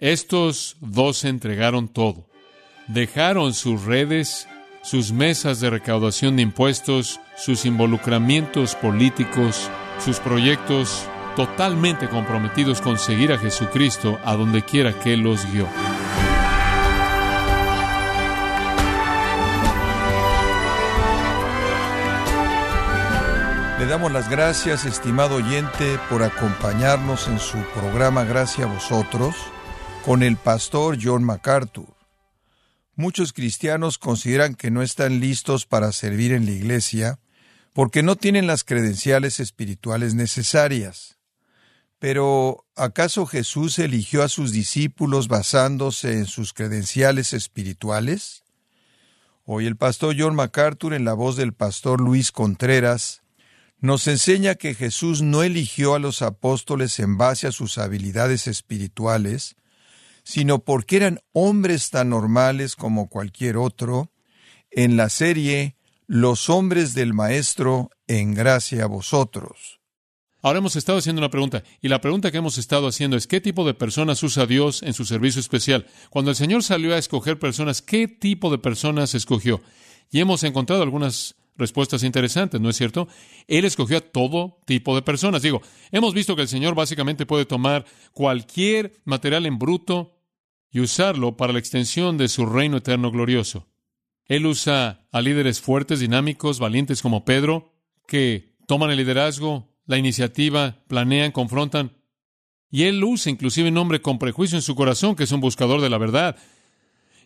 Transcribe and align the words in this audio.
Estos 0.00 0.78
dos 0.80 1.24
entregaron 1.24 1.86
todo. 1.86 2.26
Dejaron 2.88 3.52
sus 3.52 3.84
redes, 3.84 4.48
sus 4.82 5.12
mesas 5.12 5.60
de 5.60 5.68
recaudación 5.68 6.36
de 6.36 6.42
impuestos, 6.42 7.20
sus 7.36 7.66
involucramientos 7.66 8.74
políticos, 8.76 9.68
sus 10.02 10.18
proyectos 10.18 11.04
totalmente 11.36 12.08
comprometidos 12.08 12.80
con 12.80 12.98
seguir 12.98 13.30
a 13.30 13.38
Jesucristo 13.38 14.18
a 14.24 14.36
donde 14.36 14.62
quiera 14.64 14.98
que 14.98 15.18
los 15.18 15.44
guió. 15.52 15.68
Le 23.78 23.84
damos 23.84 24.12
las 24.12 24.30
gracias, 24.30 24.86
estimado 24.86 25.36
oyente, 25.36 25.98
por 26.08 26.22
acompañarnos 26.22 27.28
en 27.28 27.38
su 27.38 27.58
programa 27.74 28.24
Gracias 28.24 28.66
a 28.66 28.72
vosotros 28.72 29.36
con 30.04 30.22
el 30.22 30.36
pastor 30.36 30.98
John 31.00 31.24
MacArthur. 31.24 31.94
Muchos 32.96 33.32
cristianos 33.32 33.98
consideran 33.98 34.54
que 34.54 34.70
no 34.70 34.82
están 34.82 35.20
listos 35.20 35.66
para 35.66 35.92
servir 35.92 36.32
en 36.32 36.46
la 36.46 36.52
iglesia 36.52 37.18
porque 37.72 38.02
no 38.02 38.16
tienen 38.16 38.46
las 38.46 38.64
credenciales 38.64 39.40
espirituales 39.40 40.14
necesarias. 40.14 41.18
Pero, 41.98 42.66
¿acaso 42.76 43.26
Jesús 43.26 43.78
eligió 43.78 44.22
a 44.22 44.28
sus 44.28 44.52
discípulos 44.52 45.28
basándose 45.28 46.12
en 46.14 46.26
sus 46.26 46.52
credenciales 46.52 47.32
espirituales? 47.32 48.42
Hoy 49.44 49.66
el 49.66 49.76
pastor 49.76 50.16
John 50.18 50.34
MacArthur, 50.34 50.94
en 50.94 51.04
la 51.04 51.12
voz 51.12 51.36
del 51.36 51.52
pastor 51.52 52.00
Luis 52.00 52.32
Contreras, 52.32 53.22
nos 53.78 54.06
enseña 54.08 54.54
que 54.54 54.74
Jesús 54.74 55.22
no 55.22 55.42
eligió 55.42 55.94
a 55.94 55.98
los 55.98 56.22
apóstoles 56.22 56.98
en 57.00 57.16
base 57.18 57.46
a 57.46 57.52
sus 57.52 57.78
habilidades 57.78 58.46
espirituales, 58.46 59.56
sino 60.24 60.64
porque 60.64 60.96
eran 60.96 61.20
hombres 61.32 61.90
tan 61.90 62.10
normales 62.10 62.76
como 62.76 63.08
cualquier 63.08 63.56
otro, 63.56 64.12
en 64.70 64.96
la 64.96 65.08
serie 65.08 65.76
Los 66.06 66.48
hombres 66.48 66.94
del 66.94 67.14
Maestro 67.14 67.90
en 68.06 68.34
gracia 68.34 68.84
a 68.84 68.86
vosotros. 68.86 69.80
Ahora 70.42 70.58
hemos 70.58 70.74
estado 70.76 70.98
haciendo 70.98 71.20
una 71.20 71.30
pregunta, 71.30 71.62
y 71.82 71.88
la 71.88 72.00
pregunta 72.00 72.30
que 72.30 72.38
hemos 72.38 72.56
estado 72.56 72.88
haciendo 72.88 73.16
es 73.16 73.26
¿qué 73.26 73.40
tipo 73.40 73.66
de 73.66 73.74
personas 73.74 74.22
usa 74.22 74.46
Dios 74.46 74.82
en 74.82 74.94
su 74.94 75.04
servicio 75.04 75.40
especial? 75.40 75.86
Cuando 76.08 76.30
el 76.30 76.36
Señor 76.36 76.62
salió 76.62 76.94
a 76.94 76.98
escoger 76.98 77.38
personas, 77.38 77.82
¿qué 77.82 78.08
tipo 78.08 78.50
de 78.50 78.58
personas 78.58 79.14
escogió? 79.14 79.60
Y 80.10 80.20
hemos 80.20 80.42
encontrado 80.42 80.82
algunas 80.82 81.36
respuestas 81.56 82.02
interesantes, 82.02 82.60
¿no 82.60 82.70
es 82.70 82.76
cierto? 82.76 83.08
Él 83.46 83.64
escogió 83.64 83.98
a 83.98 84.00
todo 84.00 84.58
tipo 84.66 84.94
de 84.94 85.02
personas. 85.02 85.42
Digo, 85.42 85.62
hemos 85.90 86.14
visto 86.14 86.36
que 86.36 86.42
el 86.42 86.48
Señor 86.48 86.74
básicamente 86.74 87.26
puede 87.26 87.44
tomar 87.44 87.84
cualquier 88.12 89.00
material 89.04 89.46
en 89.46 89.58
bruto 89.58 90.16
y 90.70 90.80
usarlo 90.80 91.36
para 91.36 91.52
la 91.52 91.58
extensión 91.58 92.16
de 92.16 92.28
su 92.28 92.46
reino 92.46 92.78
eterno 92.78 93.10
glorioso. 93.10 93.66
Él 94.26 94.46
usa 94.46 95.08
a 95.10 95.20
líderes 95.20 95.60
fuertes, 95.60 96.00
dinámicos, 96.00 96.60
valientes 96.60 97.02
como 97.02 97.24
Pedro, 97.24 97.74
que 98.06 98.54
toman 98.68 98.90
el 98.90 98.98
liderazgo, 98.98 99.74
la 99.86 99.98
iniciativa, 99.98 100.84
planean, 100.86 101.32
confrontan. 101.32 101.96
Y 102.70 102.84
él 102.84 103.02
usa 103.02 103.32
inclusive 103.32 103.70
un 103.70 103.78
hombre 103.78 104.00
con 104.00 104.20
prejuicio 104.20 104.56
en 104.56 104.62
su 104.62 104.76
corazón, 104.76 105.16
que 105.16 105.24
es 105.24 105.32
un 105.32 105.40
buscador 105.40 105.80
de 105.80 105.90
la 105.90 105.98
verdad, 105.98 106.36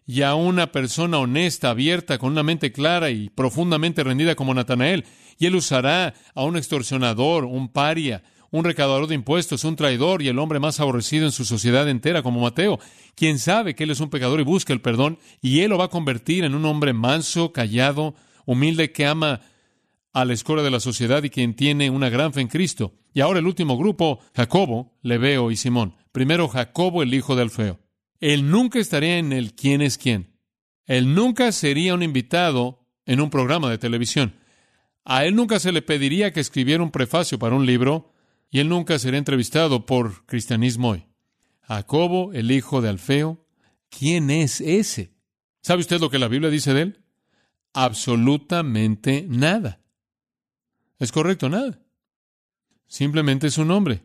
y 0.06 0.22
a 0.22 0.34
una 0.34 0.70
persona 0.70 1.18
honesta, 1.18 1.70
abierta, 1.70 2.18
con 2.18 2.32
una 2.32 2.42
mente 2.42 2.72
clara 2.72 3.10
y 3.10 3.30
profundamente 3.30 4.04
rendida 4.04 4.34
como 4.34 4.54
Natanael. 4.54 5.04
Y 5.38 5.46
él 5.46 5.56
usará 5.56 6.14
a 6.34 6.44
un 6.44 6.56
extorsionador, 6.56 7.44
un 7.44 7.68
paria, 7.68 8.22
un 8.50 8.64
recaudador 8.64 9.08
de 9.08 9.16
impuestos, 9.16 9.64
un 9.64 9.76
traidor 9.76 10.22
y 10.22 10.28
el 10.28 10.38
hombre 10.38 10.60
más 10.60 10.78
aborrecido 10.78 11.26
en 11.26 11.32
su 11.32 11.44
sociedad 11.44 11.88
entera 11.88 12.22
como 12.22 12.40
Mateo, 12.40 12.78
quien 13.16 13.38
sabe 13.38 13.74
que 13.74 13.84
él 13.84 13.90
es 13.90 14.00
un 14.00 14.10
pecador 14.10 14.38
y 14.40 14.44
busca 14.44 14.72
el 14.72 14.80
perdón, 14.80 15.18
y 15.42 15.60
él 15.60 15.70
lo 15.70 15.78
va 15.78 15.86
a 15.86 15.88
convertir 15.88 16.44
en 16.44 16.54
un 16.54 16.64
hombre 16.64 16.92
manso, 16.92 17.52
callado, 17.52 18.14
humilde, 18.46 18.92
que 18.92 19.06
ama 19.06 19.40
a 20.12 20.24
la 20.24 20.34
escuela 20.34 20.62
de 20.62 20.70
la 20.70 20.78
sociedad 20.78 21.24
y 21.24 21.30
quien 21.30 21.56
tiene 21.56 21.90
una 21.90 22.10
gran 22.10 22.32
fe 22.32 22.42
en 22.42 22.48
Cristo. 22.48 22.94
Y 23.12 23.20
ahora 23.20 23.40
el 23.40 23.46
último 23.46 23.76
grupo, 23.76 24.20
Jacobo, 24.36 24.92
Leveo 25.02 25.50
y 25.50 25.56
Simón. 25.56 25.96
Primero 26.12 26.46
Jacobo, 26.46 27.02
el 27.02 27.12
hijo 27.12 27.34
de 27.34 27.42
Alfeo. 27.42 27.83
Él 28.24 28.50
nunca 28.50 28.78
estaría 28.78 29.18
en 29.18 29.34
el 29.34 29.54
quién 29.54 29.82
es 29.82 29.98
quién. 29.98 30.34
Él 30.86 31.14
nunca 31.14 31.52
sería 31.52 31.92
un 31.92 32.02
invitado 32.02 32.88
en 33.04 33.20
un 33.20 33.28
programa 33.28 33.68
de 33.68 33.76
televisión. 33.76 34.34
A 35.04 35.26
él 35.26 35.36
nunca 35.36 35.60
se 35.60 35.72
le 35.72 35.82
pediría 35.82 36.32
que 36.32 36.40
escribiera 36.40 36.82
un 36.82 36.90
prefacio 36.90 37.38
para 37.38 37.54
un 37.54 37.66
libro 37.66 38.14
y 38.50 38.60
él 38.60 38.70
nunca 38.70 38.98
sería 38.98 39.18
entrevistado 39.18 39.84
por 39.84 40.24
Cristianismo 40.24 40.92
hoy. 40.92 41.06
Jacobo, 41.60 42.32
el 42.32 42.50
hijo 42.50 42.80
de 42.80 42.88
Alfeo, 42.88 43.44
¿quién 43.90 44.30
es 44.30 44.62
ese? 44.62 45.12
¿Sabe 45.60 45.80
usted 45.80 46.00
lo 46.00 46.08
que 46.08 46.18
la 46.18 46.28
Biblia 46.28 46.48
dice 46.48 46.72
de 46.72 46.80
él? 46.80 47.04
Absolutamente 47.74 49.26
nada. 49.28 49.82
Es 50.98 51.12
correcto, 51.12 51.50
nada. 51.50 51.78
Simplemente 52.86 53.48
es 53.48 53.58
un 53.58 53.68
nombre. 53.68 54.02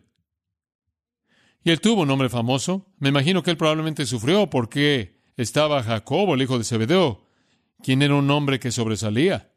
Y 1.64 1.72
él 1.72 1.81
tuvo 1.81 2.03
un 2.03 2.08
nombre 2.08 2.30
famoso. 2.30 2.86
Me 3.00 3.09
imagino 3.09 3.44
que 3.44 3.52
él 3.52 3.58
probablemente 3.58 4.06
sufrió 4.06 4.50
porque 4.50 5.20
estaba 5.36 5.84
Jacobo, 5.84 6.36
el 6.36 6.42
hijo 6.42 6.58
de 6.58 6.64
Zebedeo, 6.64 7.25
quien 7.84 8.02
era 8.02 8.16
un 8.16 8.30
hombre 8.31 8.59
que 8.59 8.72
sobresalía. 8.72 9.52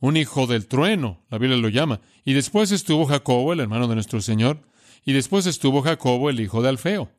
Un 0.00 0.16
hijo 0.16 0.46
del 0.46 0.66
trueno, 0.66 1.24
la 1.30 1.38
Biblia 1.38 1.58
lo 1.58 1.68
llama. 1.68 2.00
Y 2.24 2.34
después 2.34 2.72
estuvo 2.72 3.06
Jacobo, 3.06 3.52
el 3.52 3.60
hermano 3.60 3.88
de 3.88 3.94
nuestro 3.94 4.20
Señor. 4.20 4.60
Y 5.04 5.12
después 5.12 5.46
estuvo 5.46 5.82
Jacobo, 5.82 6.30
el 6.30 6.40
hijo 6.40 6.62
de 6.62 6.68
Alfeo. 6.70 7.10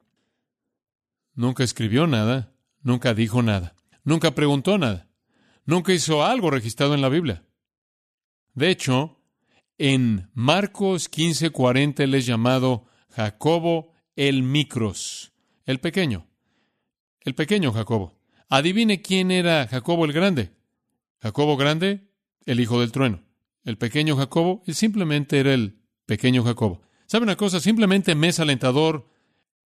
Nunca 1.36 1.64
escribió 1.64 2.08
nada, 2.08 2.54
nunca 2.82 3.14
dijo 3.14 3.44
nada, 3.44 3.76
nunca 4.04 4.32
preguntó 4.32 4.78
nada, 4.78 5.10
nunca 5.66 5.92
hizo 5.92 6.24
algo 6.24 6.50
registrado 6.50 6.96
en 6.96 7.02
la 7.02 7.10
Biblia. 7.10 7.44
De 8.54 8.70
hecho, 8.70 9.20
en 9.78 10.30
Marcos 10.34 11.10
15:40 11.12 12.04
él 12.04 12.16
es 12.16 12.26
llamado 12.26 12.86
Jacobo 13.10 13.92
el 14.16 14.44
Micros, 14.44 15.32
el 15.66 15.80
pequeño, 15.80 16.28
el 17.22 17.36
pequeño 17.36 17.72
Jacobo. 17.72 18.14
Adivine 18.50 19.02
quién 19.02 19.32
era 19.32 19.68
Jacobo 19.68 20.06
el 20.06 20.14
grande. 20.14 20.52
Jacobo 21.22 21.58
grande, 21.58 22.08
el 22.46 22.60
hijo 22.60 22.80
del 22.80 22.92
trueno. 22.92 23.22
El 23.64 23.78
pequeño 23.78 24.16
Jacobo, 24.16 24.64
simplemente 24.68 25.40
era 25.40 25.54
el 25.54 25.80
pequeño 26.06 26.44
Jacobo. 26.44 26.82
¿Sabe 27.08 27.24
una 27.24 27.36
cosa? 27.36 27.60
Simplemente 27.60 28.14
me 28.16 28.30
es 28.30 28.40
alentador 28.40 29.10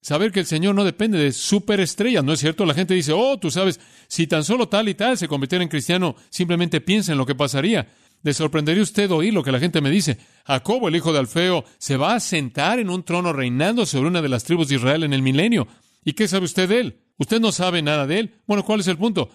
saber 0.01 0.31
que 0.31 0.39
el 0.39 0.45
Señor 0.45 0.75
no 0.75 0.85
depende 0.85 1.17
de 1.17 1.33
superestrellas, 1.33 2.23
¿no 2.23 2.33
es 2.33 2.39
cierto? 2.39 2.65
La 2.65 2.73
gente 2.73 2.93
dice, 2.93 3.11
oh, 3.11 3.37
tú 3.37 3.51
sabes, 3.51 3.79
si 4.07 4.27
tan 4.27 4.43
solo 4.43 4.69
tal 4.69 4.87
y 4.87 4.95
tal 4.95 5.17
se 5.17 5.27
convirtiera 5.27 5.63
en 5.63 5.69
cristiano, 5.69 6.15
simplemente 6.29 6.81
piensa 6.81 7.11
en 7.11 7.17
lo 7.17 7.25
que 7.25 7.35
pasaría. 7.35 7.89
Le 8.21 8.33
sorprendería 8.33 8.83
usted 8.83 9.09
oír 9.11 9.33
lo 9.33 9.43
que 9.43 9.51
la 9.51 9.59
gente 9.59 9.81
me 9.81 9.89
dice. 9.89 10.17
Jacobo, 10.45 10.87
el 10.87 10.95
hijo 10.95 11.13
de 11.13 11.19
Alfeo, 11.19 11.63
se 11.77 11.95
va 11.95 12.15
a 12.15 12.19
sentar 12.19 12.79
en 12.79 12.89
un 12.89 13.03
trono 13.03 13.31
reinando 13.31 13.85
sobre 13.85 14.07
una 14.07 14.21
de 14.21 14.29
las 14.29 14.43
tribus 14.43 14.67
de 14.67 14.75
Israel 14.75 15.03
en 15.03 15.13
el 15.13 15.21
milenio. 15.21 15.67
¿Y 16.03 16.13
qué 16.13 16.27
sabe 16.27 16.45
usted 16.45 16.67
de 16.67 16.79
él? 16.79 16.99
Usted 17.17 17.39
no 17.39 17.51
sabe 17.51 17.81
nada 17.81 18.07
de 18.07 18.19
él. 18.19 18.35
Bueno, 18.45 18.63
¿cuál 18.63 18.81
es 18.81 18.87
el 18.87 18.97
punto? 18.97 19.29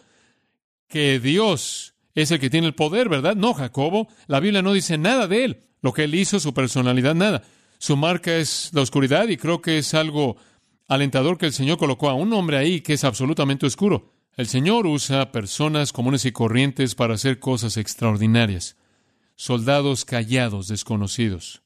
Que 0.88 1.18
Dios 1.18 1.94
es 2.14 2.30
el 2.30 2.40
que 2.40 2.50
tiene 2.50 2.66
el 2.66 2.74
poder, 2.74 3.08
¿verdad? 3.08 3.36
No, 3.36 3.54
Jacobo. 3.54 4.08
La 4.26 4.40
Biblia 4.40 4.62
no 4.62 4.72
dice 4.72 4.98
nada 4.98 5.26
de 5.26 5.44
él. 5.44 5.60
Lo 5.80 5.92
que 5.92 6.04
él 6.04 6.14
hizo, 6.14 6.40
su 6.40 6.54
personalidad, 6.54 7.14
nada. 7.14 7.42
Su 7.78 7.96
marca 7.96 8.34
es 8.36 8.70
la 8.72 8.82
oscuridad 8.82 9.28
y 9.28 9.36
creo 9.36 9.60
que 9.60 9.78
es 9.78 9.94
algo 9.94 10.36
alentador 10.88 11.38
que 11.38 11.46
el 11.46 11.52
Señor 11.52 11.78
colocó 11.78 12.08
a 12.08 12.14
un 12.14 12.32
hombre 12.32 12.56
ahí 12.56 12.80
que 12.80 12.94
es 12.94 13.04
absolutamente 13.04 13.66
oscuro. 13.66 14.13
El 14.36 14.48
Señor 14.48 14.88
usa 14.88 15.30
personas 15.30 15.92
comunes 15.92 16.24
y 16.24 16.32
corrientes 16.32 16.96
para 16.96 17.14
hacer 17.14 17.38
cosas 17.38 17.76
extraordinarias. 17.76 18.76
Soldados 19.36 20.04
callados, 20.04 20.66
desconocidos. 20.66 21.62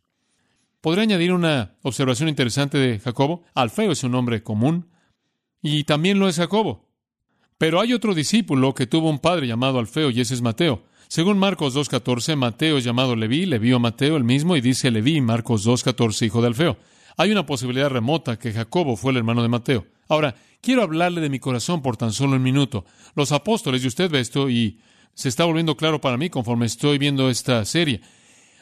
Podría 0.83 1.05
añadir 1.05 1.33
una 1.33 1.77
observación 1.81 2.29
interesante 2.29 2.77
de 2.77 2.99
Jacobo. 2.99 3.45
Alfeo 3.55 3.93
es 3.93 4.05
un 4.05 4.13
nombre 4.13 4.43
común 4.43 4.91
y 5.63 5.85
también 5.85 6.19
lo 6.19 6.29
es 6.29 6.37
Jacobo. 6.37 6.91
Pero 7.57 7.81
hay 7.81 7.95
otro 7.95 8.15
discípulo 8.15 8.75
que 8.75 8.87
tuvo 8.87 9.09
un 9.09 9.19
padre 9.19 9.47
llamado 9.47 9.79
Alfeo 9.79 10.11
y 10.11 10.21
ese 10.21 10.35
es 10.35 10.43
Mateo. 10.43 10.85
Según 11.09 11.39
Marcos 11.39 11.75
2.14, 11.75 12.37
Mateo 12.37 12.77
es 12.77 12.85
llamado 12.85 13.17
Leví, 13.17 13.47
Leví 13.47 13.73
o 13.73 13.81
Mateo 13.81 14.19
el 14.19 14.25
mismo 14.25 14.57
y 14.57 14.61
dice 14.61 14.91
Leví, 14.91 15.23
Marcos 15.23 15.67
2.14, 15.67 16.27
hijo 16.27 16.43
de 16.43 16.49
Alfeo. 16.49 16.77
Hay 17.17 17.33
una 17.33 17.47
posibilidad 17.47 17.89
remota 17.89 18.39
que 18.39 18.53
Jacobo 18.53 18.95
fue 18.95 19.13
el 19.13 19.17
hermano 19.17 19.43
de 19.43 19.49
Mateo. 19.49 19.87
Ahora, 20.09 20.35
quiero 20.61 20.83
hablarle 20.83 21.21
de 21.21 21.31
mi 21.31 21.39
corazón 21.39 21.83
por 21.83 21.97
tan 21.97 22.13
solo 22.13 22.37
un 22.37 22.43
minuto. 22.43 22.85
Los 23.15 23.33
apóstoles, 23.33 23.85
y 23.85 23.89
usted 23.89 24.11
ve 24.11 24.21
esto, 24.21 24.49
y 24.49 24.81
se 25.15 25.29
está 25.29 25.45
volviendo 25.45 25.77
claro 25.77 26.01
para 26.01 26.17
mí 26.17 26.31
conforme 26.31 26.67
estoy 26.67 26.99
viendo 26.99 27.29
esta 27.29 27.65
serie. 27.65 28.01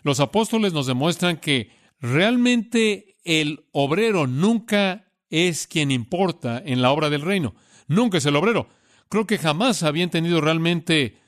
Los 0.02 0.20
apóstoles 0.20 0.72
nos 0.72 0.86
demuestran 0.86 1.38
que 1.38 1.70
realmente 2.00 3.16
el 3.24 3.66
obrero 3.72 4.26
nunca 4.26 5.12
es 5.30 5.66
quien 5.66 5.90
importa 5.90 6.62
en 6.64 6.80
la 6.82 6.92
obra 6.92 7.10
del 7.10 7.22
reino. 7.22 7.54
Nunca 7.88 8.18
es 8.18 8.26
el 8.26 8.36
obrero. 8.36 8.68
Creo 9.08 9.26
que 9.26 9.38
jamás 9.38 9.82
había 9.82 10.04
entendido 10.04 10.40
realmente 10.40 11.18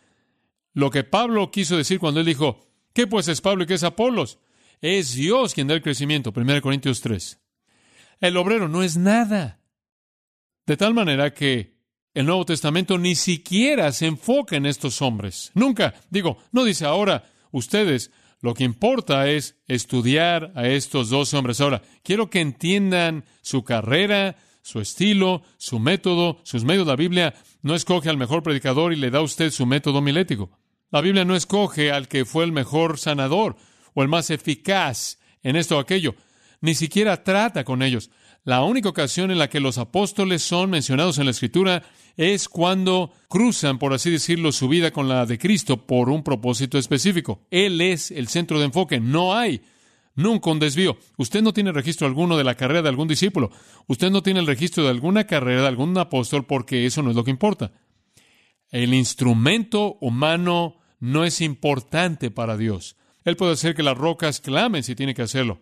lo 0.73 0.91
que 0.91 1.05
Pablo 1.05 1.51
quiso 1.51 1.77
decir 1.77 1.99
cuando 1.99 2.21
él 2.21 2.27
dijo, 2.27 2.67
¿qué 2.93 3.07
pues 3.07 3.29
es 3.29 3.41
Pablo 3.41 3.65
y 3.65 3.67
qué 3.67 3.75
es 3.75 3.85
Apolos? 3.85 4.39
Es 4.81 5.15
Dios 5.15 5.55
quien 5.55 5.67
da 5.67 5.75
el 5.75 5.83
crecimiento. 5.83 6.33
1 6.35 6.63
Corintios 6.63 7.01
3. 7.01 7.39
El 8.21 8.37
obrero 8.37 8.69
no 8.69 8.83
es 8.83 8.97
nada. 8.97 9.61
De 10.69 10.77
tal 10.77 10.93
manera 10.93 11.33
que 11.33 11.79
el 12.13 12.27
Nuevo 12.27 12.45
Testamento 12.45 12.99
ni 12.99 13.15
siquiera 13.15 13.91
se 13.91 14.05
enfoca 14.05 14.55
en 14.55 14.67
estos 14.67 15.01
hombres. 15.01 15.51
Nunca, 15.55 15.95
digo, 16.11 16.37
no 16.53 16.63
dice 16.63 16.85
ahora, 16.85 17.25
ustedes, 17.53 18.11
lo 18.43 18.53
que 18.53 18.65
importa 18.65 19.31
es 19.31 19.57
estudiar 19.67 20.53
a 20.55 20.69
estos 20.69 21.09
dos 21.09 21.33
hombres. 21.33 21.63
Ahora, 21.63 21.81
quiero 22.03 22.29
que 22.29 22.43
entiendan 22.43 23.25
su 23.41 23.65
carrera, 23.65 24.37
su 24.61 24.81
estilo, 24.81 25.43
su 25.57 25.79
método, 25.79 26.43
sus 26.45 26.65
medios. 26.65 26.87
La 26.87 26.97
Biblia 26.97 27.33
no 27.63 27.75
escoge 27.75 28.11
al 28.11 28.19
mejor 28.19 28.43
predicador 28.43 28.93
y 28.93 28.97
le 28.97 29.11
da 29.11 29.21
a 29.21 29.23
usted 29.23 29.51
su 29.51 29.65
método 29.65 30.03
milético. 30.03 30.51
La 30.91 31.01
Biblia 31.01 31.25
no 31.25 31.35
escoge 31.35 31.93
al 31.93 32.09
que 32.09 32.27
fue 32.27 32.45
el 32.45 32.53
mejor 32.53 32.99
sanador 32.99 33.57
o 33.95 34.03
el 34.03 34.09
más 34.09 34.29
eficaz 34.29 35.19
en 35.43 35.57
esto 35.57 35.79
o 35.79 35.81
aquello. 35.81 36.15
Ni 36.61 36.75
siquiera 36.75 37.25
trata 37.25 37.65
con 37.65 37.83
ellos. 37.83 38.11
La 38.49 38.63
única 38.63 38.89
ocasión 38.89 39.31
en 39.31 39.37
la 39.37 39.51
que 39.51 39.61
los 39.61 39.77
apóstoles 39.77 40.41
son 40.41 40.71
mencionados 40.71 41.19
en 41.19 41.27
la 41.27 41.33
Escritura 41.33 41.83
es 42.17 42.49
cuando 42.49 43.13
cruzan, 43.29 43.79
por 43.79 43.93
así 43.93 44.11
decirlo, 44.11 44.53
su 44.53 44.69
vida 44.69 44.91
con 44.91 45.07
la 45.07 45.27
de 45.27 45.37
Cristo 45.37 45.87
por 45.87 46.09
un 46.09 46.23
propósito 46.23 46.79
específico. 46.79 47.43
Él 47.51 47.79
es 47.83 48.11
el 48.11 48.27
centro 48.29 48.59
de 48.59 48.65
enfoque. 48.65 49.01
No 49.01 49.37
hay 49.37 49.61
nunca 50.15 50.49
un 50.49 50.61
desvío. 50.61 50.97
Usted 51.19 51.43
no 51.43 51.53
tiene 51.53 51.73
registro 51.73 52.07
alguno 52.07 52.39
de 52.39 52.45
la 52.45 52.55
carrera 52.55 52.81
de 52.81 52.89
algún 52.89 53.07
discípulo. 53.07 53.51
Usted 53.87 54.11
no 54.11 54.23
tiene 54.23 54.41
el 54.41 54.47
registro 54.47 54.83
de 54.83 54.89
alguna 54.89 55.27
carrera 55.27 55.61
de 55.61 55.69
algún 55.69 55.99
apóstol 55.99 56.47
porque 56.47 56.87
eso 56.87 57.03
no 57.03 57.11
es 57.11 57.17
lo 57.17 57.25
que 57.25 57.31
importa. 57.31 57.73
El 58.71 58.95
instrumento 58.95 59.99
humano 60.01 60.79
no 61.01 61.27
es 61.27 61.43
importante 61.43 62.31
para 62.31 62.57
Dios. 62.57 62.97
Él 63.27 63.37
puede 63.37 63.53
hacer 63.53 63.75
que 63.75 63.83
las 63.83 63.99
rocas 63.99 64.41
clamen 64.41 64.85
si 64.85 64.95
tiene 64.95 65.13
que 65.13 65.21
hacerlo. 65.21 65.61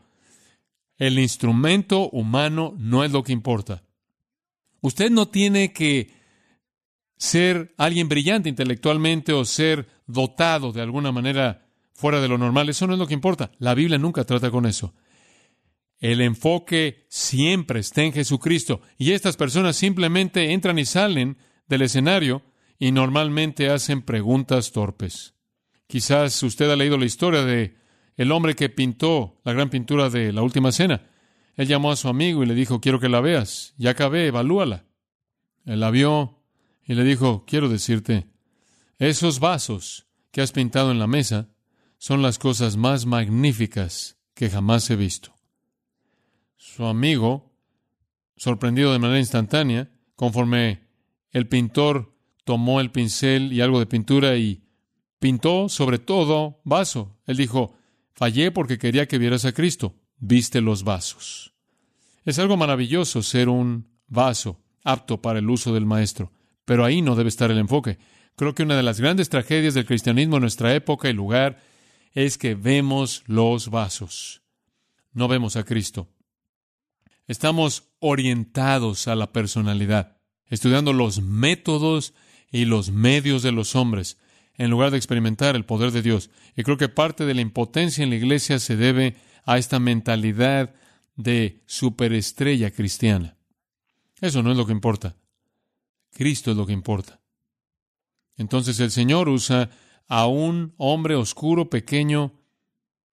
El 0.98 1.18
instrumento 1.18 2.08
humano 2.10 2.74
no 2.78 3.04
es 3.04 3.12
lo 3.12 3.22
que 3.22 3.32
importa. 3.32 3.82
Usted 4.80 5.10
no 5.10 5.28
tiene 5.28 5.72
que 5.72 6.10
ser 7.16 7.74
alguien 7.76 8.08
brillante 8.08 8.48
intelectualmente 8.48 9.32
o 9.32 9.44
ser 9.44 9.88
dotado 10.06 10.72
de 10.72 10.82
alguna 10.82 11.12
manera 11.12 11.66
fuera 11.92 12.20
de 12.20 12.28
lo 12.28 12.38
normal. 12.38 12.68
Eso 12.68 12.86
no 12.86 12.92
es 12.92 12.98
lo 12.98 13.06
que 13.06 13.14
importa. 13.14 13.50
La 13.58 13.74
Biblia 13.74 13.98
nunca 13.98 14.24
trata 14.24 14.50
con 14.50 14.66
eso. 14.66 14.94
El 15.98 16.20
enfoque 16.20 17.06
siempre 17.08 17.80
está 17.80 18.02
en 18.02 18.12
Jesucristo 18.12 18.82
y 18.98 19.12
estas 19.12 19.36
personas 19.36 19.76
simplemente 19.76 20.52
entran 20.52 20.78
y 20.78 20.84
salen 20.84 21.38
del 21.68 21.82
escenario 21.82 22.42
y 22.78 22.92
normalmente 22.92 23.70
hacen 23.70 24.02
preguntas 24.02 24.72
torpes. 24.72 25.34
Quizás 25.86 26.42
usted 26.42 26.70
ha 26.70 26.76
leído 26.76 26.98
la 26.98 27.06
historia 27.06 27.42
de 27.42 27.76
el 28.16 28.32
hombre 28.32 28.54
que 28.54 28.68
pintó 28.68 29.40
la 29.44 29.52
gran 29.52 29.70
pintura 29.70 30.08
de 30.08 30.32
la 30.32 30.42
última 30.42 30.72
cena. 30.72 31.02
Él 31.54 31.68
llamó 31.68 31.90
a 31.90 31.96
su 31.96 32.08
amigo 32.08 32.42
y 32.42 32.46
le 32.46 32.54
dijo, 32.54 32.80
quiero 32.80 33.00
que 33.00 33.08
la 33.08 33.20
veas. 33.20 33.74
Ya 33.76 33.90
acabé, 33.90 34.26
evalúala. 34.26 34.84
Él 35.64 35.80
la 35.80 35.90
vio 35.90 36.38
y 36.84 36.94
le 36.94 37.04
dijo, 37.04 37.44
quiero 37.46 37.68
decirte, 37.68 38.26
esos 38.98 39.40
vasos 39.40 40.06
que 40.30 40.40
has 40.40 40.52
pintado 40.52 40.90
en 40.90 40.98
la 40.98 41.06
mesa 41.06 41.48
son 41.98 42.22
las 42.22 42.38
cosas 42.38 42.76
más 42.76 43.06
magníficas 43.06 44.18
que 44.34 44.50
jamás 44.50 44.88
he 44.90 44.96
visto. 44.96 45.34
Su 46.56 46.84
amigo, 46.84 47.52
sorprendido 48.36 48.92
de 48.92 48.98
manera 48.98 49.18
instantánea, 49.18 49.90
conforme 50.14 50.86
el 51.32 51.48
pintor 51.48 52.14
tomó 52.44 52.80
el 52.80 52.90
pincel 52.90 53.52
y 53.52 53.60
algo 53.60 53.78
de 53.78 53.86
pintura 53.86 54.36
y 54.36 54.62
pintó 55.18 55.68
sobre 55.68 55.98
todo 55.98 56.60
vaso. 56.64 57.18
Él 57.26 57.36
dijo, 57.36 57.75
fallé 58.16 58.50
porque 58.50 58.78
quería 58.78 59.06
que 59.06 59.18
vieras 59.18 59.44
a 59.44 59.52
Cristo. 59.52 59.94
Viste 60.18 60.60
los 60.60 60.82
vasos. 60.82 61.52
Es 62.24 62.38
algo 62.38 62.56
maravilloso 62.56 63.22
ser 63.22 63.48
un 63.48 63.86
vaso 64.08 64.60
apto 64.82 65.20
para 65.20 65.38
el 65.38 65.48
uso 65.48 65.74
del 65.74 65.86
maestro, 65.86 66.32
pero 66.64 66.84
ahí 66.84 67.02
no 67.02 67.14
debe 67.14 67.28
estar 67.28 67.50
el 67.50 67.58
enfoque. 67.58 67.98
Creo 68.34 68.54
que 68.54 68.62
una 68.62 68.76
de 68.76 68.82
las 68.82 69.00
grandes 69.00 69.28
tragedias 69.28 69.74
del 69.74 69.86
cristianismo 69.86 70.36
en 70.36 70.42
nuestra 70.42 70.74
época 70.74 71.08
y 71.08 71.12
lugar 71.12 71.60
es 72.12 72.38
que 72.38 72.54
vemos 72.54 73.22
los 73.26 73.68
vasos, 73.68 74.42
no 75.12 75.28
vemos 75.28 75.56
a 75.56 75.64
Cristo. 75.64 76.08
Estamos 77.26 77.90
orientados 77.98 79.08
a 79.08 79.14
la 79.16 79.32
personalidad, 79.32 80.18
estudiando 80.46 80.92
los 80.92 81.20
métodos 81.20 82.14
y 82.50 82.64
los 82.64 82.90
medios 82.90 83.42
de 83.42 83.52
los 83.52 83.74
hombres, 83.74 84.18
en 84.58 84.70
lugar 84.70 84.90
de 84.90 84.96
experimentar 84.96 85.56
el 85.56 85.64
poder 85.64 85.90
de 85.90 86.02
Dios. 86.02 86.30
Y 86.56 86.62
creo 86.62 86.76
que 86.76 86.88
parte 86.88 87.24
de 87.24 87.34
la 87.34 87.40
impotencia 87.40 88.02
en 88.02 88.10
la 88.10 88.16
iglesia 88.16 88.58
se 88.58 88.76
debe 88.76 89.16
a 89.44 89.58
esta 89.58 89.78
mentalidad 89.78 90.74
de 91.16 91.62
superestrella 91.66 92.70
cristiana. 92.70 93.36
Eso 94.20 94.42
no 94.42 94.50
es 94.50 94.56
lo 94.56 94.66
que 94.66 94.72
importa. 94.72 95.16
Cristo 96.12 96.50
es 96.50 96.56
lo 96.56 96.66
que 96.66 96.72
importa. 96.72 97.20
Entonces 98.36 98.80
el 98.80 98.90
Señor 98.90 99.28
usa 99.28 99.70
a 100.08 100.26
un 100.26 100.74
hombre 100.76 101.14
oscuro, 101.14 101.68
pequeño, 101.68 102.32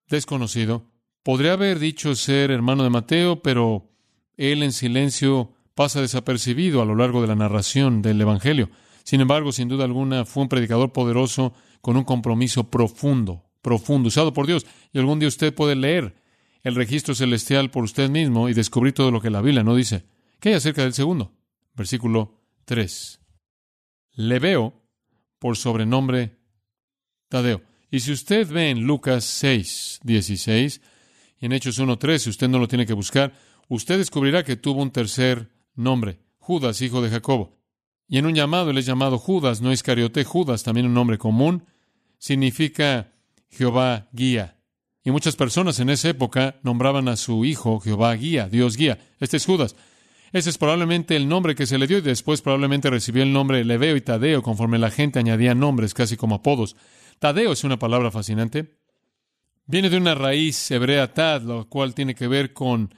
desconocido. 0.09 0.85
Podría 1.23 1.53
haber 1.53 1.79
dicho 1.79 2.15
ser 2.15 2.51
hermano 2.51 2.83
de 2.83 2.89
Mateo, 2.89 3.41
pero 3.41 3.89
él 4.37 4.63
en 4.63 4.71
silencio 4.71 5.53
pasa 5.75 6.01
desapercibido 6.01 6.81
a 6.81 6.85
lo 6.85 6.95
largo 6.95 7.21
de 7.21 7.27
la 7.27 7.35
narración 7.35 8.01
del 8.01 8.21
Evangelio. 8.21 8.69
Sin 9.03 9.21
embargo, 9.21 9.51
sin 9.51 9.67
duda 9.67 9.83
alguna, 9.83 10.25
fue 10.25 10.44
un 10.44 10.50
predicador 10.50 10.91
poderoso 10.91 11.53
con 11.81 11.97
un 11.97 12.03
compromiso 12.03 12.69
profundo, 12.69 13.44
profundo, 13.61 14.07
usado 14.07 14.33
por 14.33 14.47
Dios. 14.47 14.65
Y 14.94 15.00
algún 15.00 15.19
día 15.19 15.27
usted 15.27 15.53
puede 15.53 15.75
leer 15.75 16.15
el 16.63 16.75
registro 16.75 17.13
celestial 17.13 17.69
por 17.69 17.83
usted 17.83 18.09
mismo 18.09 18.47
y 18.47 18.53
descubrir 18.53 18.94
todo 18.94 19.11
lo 19.11 19.21
que 19.21 19.29
la 19.29 19.41
Biblia 19.41 19.63
no 19.63 19.75
dice. 19.75 20.05
¿Qué 20.39 20.50
hay 20.50 20.55
acerca 20.55 20.83
del 20.83 20.94
segundo? 20.94 21.33
Versículo 21.75 22.39
3. 22.65 23.19
Le 24.15 24.39
veo 24.39 24.81
por 25.39 25.57
sobrenombre 25.57 26.38
Tadeo. 27.27 27.61
Y 27.91 28.00
si 28.00 28.11
usted 28.11 28.47
ve 28.47 28.69
en 28.69 28.81
Lucas 28.81 29.25
6, 29.25 30.00
16 30.03 30.81
y 31.39 31.45
en 31.45 31.51
Hechos 31.51 31.77
1, 31.77 31.97
13, 31.97 32.29
usted 32.29 32.47
no 32.47 32.59
lo 32.59 32.67
tiene 32.67 32.85
que 32.85 32.94
buscar, 32.94 33.33
usted 33.67 33.97
descubrirá 33.97 34.44
que 34.44 34.55
tuvo 34.55 34.81
un 34.81 34.91
tercer 34.91 35.51
nombre, 35.75 36.19
Judas, 36.38 36.81
hijo 36.81 37.01
de 37.01 37.09
Jacobo. 37.09 37.62
Y 38.07 38.17
en 38.17 38.25
un 38.25 38.35
llamado 38.35 38.69
él 38.69 38.77
es 38.77 38.85
llamado 38.85 39.17
Judas, 39.17 39.61
no 39.61 39.71
Iscariote, 39.71 40.23
Judas, 40.23 40.63
también 40.63 40.85
un 40.85 40.94
nombre 40.94 41.17
común, 41.17 41.65
significa 42.17 43.13
Jehová 43.50 44.07
guía. 44.11 44.57
Y 45.03 45.11
muchas 45.11 45.35
personas 45.35 45.79
en 45.79 45.89
esa 45.89 46.09
época 46.09 46.59
nombraban 46.63 47.07
a 47.07 47.17
su 47.17 47.44
hijo 47.44 47.79
Jehová 47.79 48.13
guía, 48.15 48.47
Dios 48.47 48.77
guía. 48.77 49.00
Este 49.19 49.38
es 49.38 49.45
Judas. 49.45 49.75
Ese 50.31 50.50
es 50.50 50.57
probablemente 50.57 51.15
el 51.15 51.27
nombre 51.27 51.53
que 51.53 51.67
se 51.67 51.77
le 51.77 51.85
dio 51.85 52.00
y 52.00 52.01
después 52.01 52.41
probablemente 52.41 52.89
recibió 52.89 53.21
el 53.21 53.33
nombre 53.33 53.63
Leveo 53.63 53.95
y 53.95 54.01
Tadeo 54.01 54.41
conforme 54.41 54.79
la 54.79 54.89
gente 54.89 55.19
añadía 55.19 55.53
nombres 55.53 55.93
casi 55.93 56.17
como 56.17 56.36
apodos. 56.36 56.75
Tadeo 57.19 57.51
es 57.51 57.63
una 57.63 57.77
palabra 57.77 58.10
fascinante. 58.10 58.79
Viene 59.65 59.89
de 59.89 59.98
una 59.98 60.15
raíz 60.15 60.72
hebrea 60.72 61.13
tad, 61.13 61.43
lo 61.43 61.69
cual 61.69 61.93
tiene 61.93 62.15
que 62.15 62.27
ver 62.27 62.51
con 62.53 62.95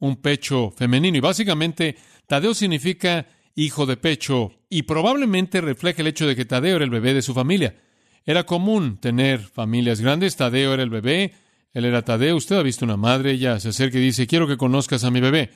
un 0.00 0.16
pecho 0.16 0.70
femenino. 0.70 1.16
Y 1.16 1.20
básicamente 1.20 1.96
Tadeo 2.26 2.52
significa 2.52 3.26
hijo 3.56 3.86
de 3.86 3.96
pecho 3.96 4.52
y 4.68 4.82
probablemente 4.82 5.60
refleja 5.60 6.02
el 6.02 6.08
hecho 6.08 6.26
de 6.26 6.36
que 6.36 6.44
Tadeo 6.44 6.76
era 6.76 6.84
el 6.84 6.90
bebé 6.90 7.14
de 7.14 7.22
su 7.22 7.34
familia. 7.34 7.76
Era 8.24 8.44
común 8.44 8.98
tener 8.98 9.40
familias 9.40 10.00
grandes. 10.00 10.36
Tadeo 10.36 10.74
era 10.74 10.82
el 10.82 10.90
bebé. 10.90 11.32
Él 11.72 11.84
era 11.86 12.02
Tadeo. 12.02 12.36
Usted 12.36 12.56
ha 12.56 12.62
visto 12.62 12.84
una 12.84 12.96
madre. 12.96 13.32
Ella 13.32 13.58
se 13.58 13.70
acerca 13.70 13.98
y 13.98 14.02
dice, 14.02 14.26
quiero 14.26 14.46
que 14.46 14.56
conozcas 14.56 15.04
a 15.04 15.10
mi 15.10 15.20
bebé. 15.20 15.50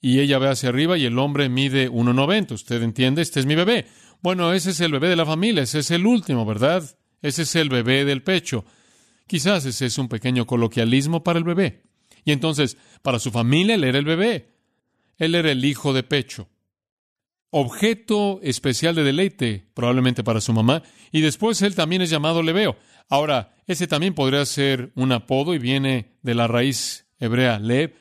Y 0.00 0.20
ella 0.20 0.38
ve 0.38 0.48
hacia 0.48 0.68
arriba 0.68 0.98
y 0.98 1.06
el 1.06 1.18
hombre 1.18 1.48
mide 1.48 1.90
1,90. 1.90 2.52
Usted 2.52 2.82
entiende, 2.82 3.22
este 3.22 3.40
es 3.40 3.46
mi 3.46 3.54
bebé. 3.54 3.86
Bueno, 4.20 4.52
ese 4.52 4.70
es 4.70 4.80
el 4.80 4.92
bebé 4.92 5.08
de 5.08 5.16
la 5.16 5.26
familia. 5.26 5.62
Ese 5.62 5.78
es 5.78 5.90
el 5.90 6.06
último, 6.06 6.44
¿verdad? 6.44 6.84
Ese 7.22 7.42
es 7.42 7.56
el 7.56 7.68
bebé 7.70 8.04
del 8.04 8.22
pecho. 8.22 8.64
Quizás 9.26 9.64
ese 9.64 9.86
es 9.86 9.98
un 9.98 10.08
pequeño 10.08 10.46
coloquialismo 10.46 11.24
para 11.24 11.38
el 11.38 11.44
bebé. 11.44 11.82
Y 12.24 12.32
entonces, 12.32 12.76
para 13.02 13.18
su 13.18 13.30
familia, 13.30 13.76
él 13.76 13.84
era 13.84 13.98
el 13.98 14.04
bebé. 14.04 14.54
Él 15.16 15.34
era 15.34 15.50
el 15.50 15.64
hijo 15.64 15.92
de 15.92 16.02
pecho 16.02 16.48
objeto 17.50 18.40
especial 18.42 18.94
de 18.94 19.04
deleite, 19.04 19.66
probablemente 19.74 20.24
para 20.24 20.40
su 20.40 20.52
mamá, 20.52 20.82
y 21.12 21.20
después 21.20 21.62
él 21.62 21.74
también 21.74 22.02
es 22.02 22.10
llamado 22.10 22.42
Leveo. 22.42 22.76
Ahora, 23.08 23.56
ese 23.66 23.86
también 23.86 24.14
podría 24.14 24.44
ser 24.44 24.92
un 24.94 25.12
apodo 25.12 25.54
y 25.54 25.58
viene 25.58 26.18
de 26.22 26.34
la 26.34 26.46
raíz 26.46 27.06
hebrea 27.18 27.58
Lev, 27.58 27.94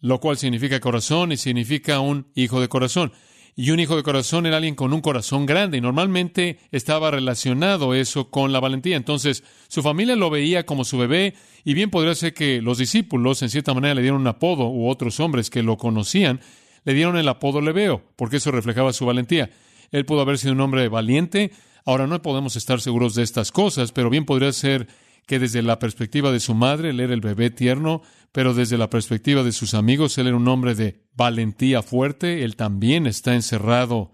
lo 0.00 0.20
cual 0.20 0.36
significa 0.36 0.80
corazón 0.80 1.32
y 1.32 1.36
significa 1.36 2.00
un 2.00 2.28
hijo 2.34 2.60
de 2.60 2.68
corazón. 2.68 3.12
Y 3.56 3.72
un 3.72 3.80
hijo 3.80 3.96
de 3.96 4.04
corazón 4.04 4.46
era 4.46 4.58
alguien 4.58 4.76
con 4.76 4.92
un 4.92 5.00
corazón 5.00 5.44
grande 5.44 5.78
y 5.78 5.80
normalmente 5.80 6.60
estaba 6.70 7.10
relacionado 7.10 7.92
eso 7.92 8.30
con 8.30 8.52
la 8.52 8.60
valentía. 8.60 8.96
Entonces, 8.96 9.42
su 9.66 9.82
familia 9.82 10.14
lo 10.14 10.30
veía 10.30 10.64
como 10.64 10.84
su 10.84 10.96
bebé 10.96 11.34
y 11.64 11.74
bien 11.74 11.90
podría 11.90 12.14
ser 12.14 12.34
que 12.34 12.62
los 12.62 12.78
discípulos 12.78 13.42
en 13.42 13.50
cierta 13.50 13.74
manera 13.74 13.96
le 13.96 14.02
dieron 14.02 14.20
un 14.20 14.28
apodo 14.28 14.68
u 14.68 14.88
otros 14.88 15.18
hombres 15.18 15.50
que 15.50 15.64
lo 15.64 15.76
conocían 15.76 16.40
le 16.84 16.94
dieron 16.94 17.16
el 17.16 17.28
apodo 17.28 17.60
Leveo, 17.60 18.02
porque 18.16 18.36
eso 18.36 18.50
reflejaba 18.50 18.92
su 18.92 19.06
valentía. 19.06 19.50
Él 19.90 20.04
pudo 20.04 20.20
haber 20.20 20.38
sido 20.38 20.52
un 20.52 20.60
hombre 20.60 20.88
valiente. 20.88 21.52
Ahora 21.84 22.06
no 22.06 22.20
podemos 22.22 22.56
estar 22.56 22.80
seguros 22.80 23.14
de 23.14 23.22
estas 23.22 23.52
cosas, 23.52 23.92
pero 23.92 24.10
bien 24.10 24.24
podría 24.24 24.52
ser 24.52 24.88
que 25.26 25.38
desde 25.38 25.62
la 25.62 25.78
perspectiva 25.78 26.32
de 26.32 26.40
su 26.40 26.54
madre 26.54 26.90
él 26.90 27.00
era 27.00 27.12
el 27.12 27.20
bebé 27.20 27.50
tierno, 27.50 28.02
pero 28.32 28.54
desde 28.54 28.78
la 28.78 28.90
perspectiva 28.90 29.42
de 29.42 29.52
sus 29.52 29.74
amigos 29.74 30.16
él 30.18 30.26
era 30.26 30.36
un 30.36 30.48
hombre 30.48 30.74
de 30.74 31.02
valentía 31.14 31.82
fuerte, 31.82 32.44
él 32.44 32.56
también 32.56 33.06
está 33.06 33.34
encerrado 33.34 34.12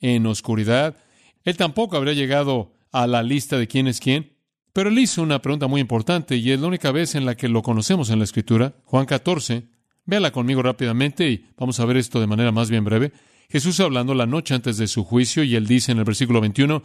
en 0.00 0.26
oscuridad. 0.26 0.96
Él 1.44 1.56
tampoco 1.56 1.96
habría 1.96 2.14
llegado 2.14 2.72
a 2.92 3.06
la 3.06 3.22
lista 3.22 3.58
de 3.58 3.68
quién 3.68 3.88
es 3.88 4.00
quién, 4.00 4.38
pero 4.72 4.88
él 4.88 4.98
hizo 4.98 5.22
una 5.22 5.42
pregunta 5.42 5.66
muy 5.66 5.80
importante 5.80 6.36
y 6.36 6.50
es 6.50 6.60
la 6.60 6.66
única 6.66 6.92
vez 6.92 7.14
en 7.14 7.26
la 7.26 7.36
que 7.36 7.48
lo 7.48 7.62
conocemos 7.62 8.08
en 8.08 8.18
la 8.18 8.24
Escritura, 8.24 8.74
Juan 8.84 9.04
14. 9.04 9.73
Véala 10.06 10.32
conmigo 10.32 10.62
rápidamente 10.62 11.30
y 11.30 11.46
vamos 11.56 11.80
a 11.80 11.84
ver 11.84 11.96
esto 11.96 12.20
de 12.20 12.26
manera 12.26 12.52
más 12.52 12.70
bien 12.70 12.84
breve. 12.84 13.12
Jesús 13.48 13.80
hablando 13.80 14.14
la 14.14 14.26
noche 14.26 14.54
antes 14.54 14.76
de 14.76 14.86
su 14.86 15.04
juicio 15.04 15.42
y 15.44 15.54
él 15.56 15.66
dice 15.66 15.92
en 15.92 15.98
el 15.98 16.04
versículo 16.04 16.40
21, 16.40 16.82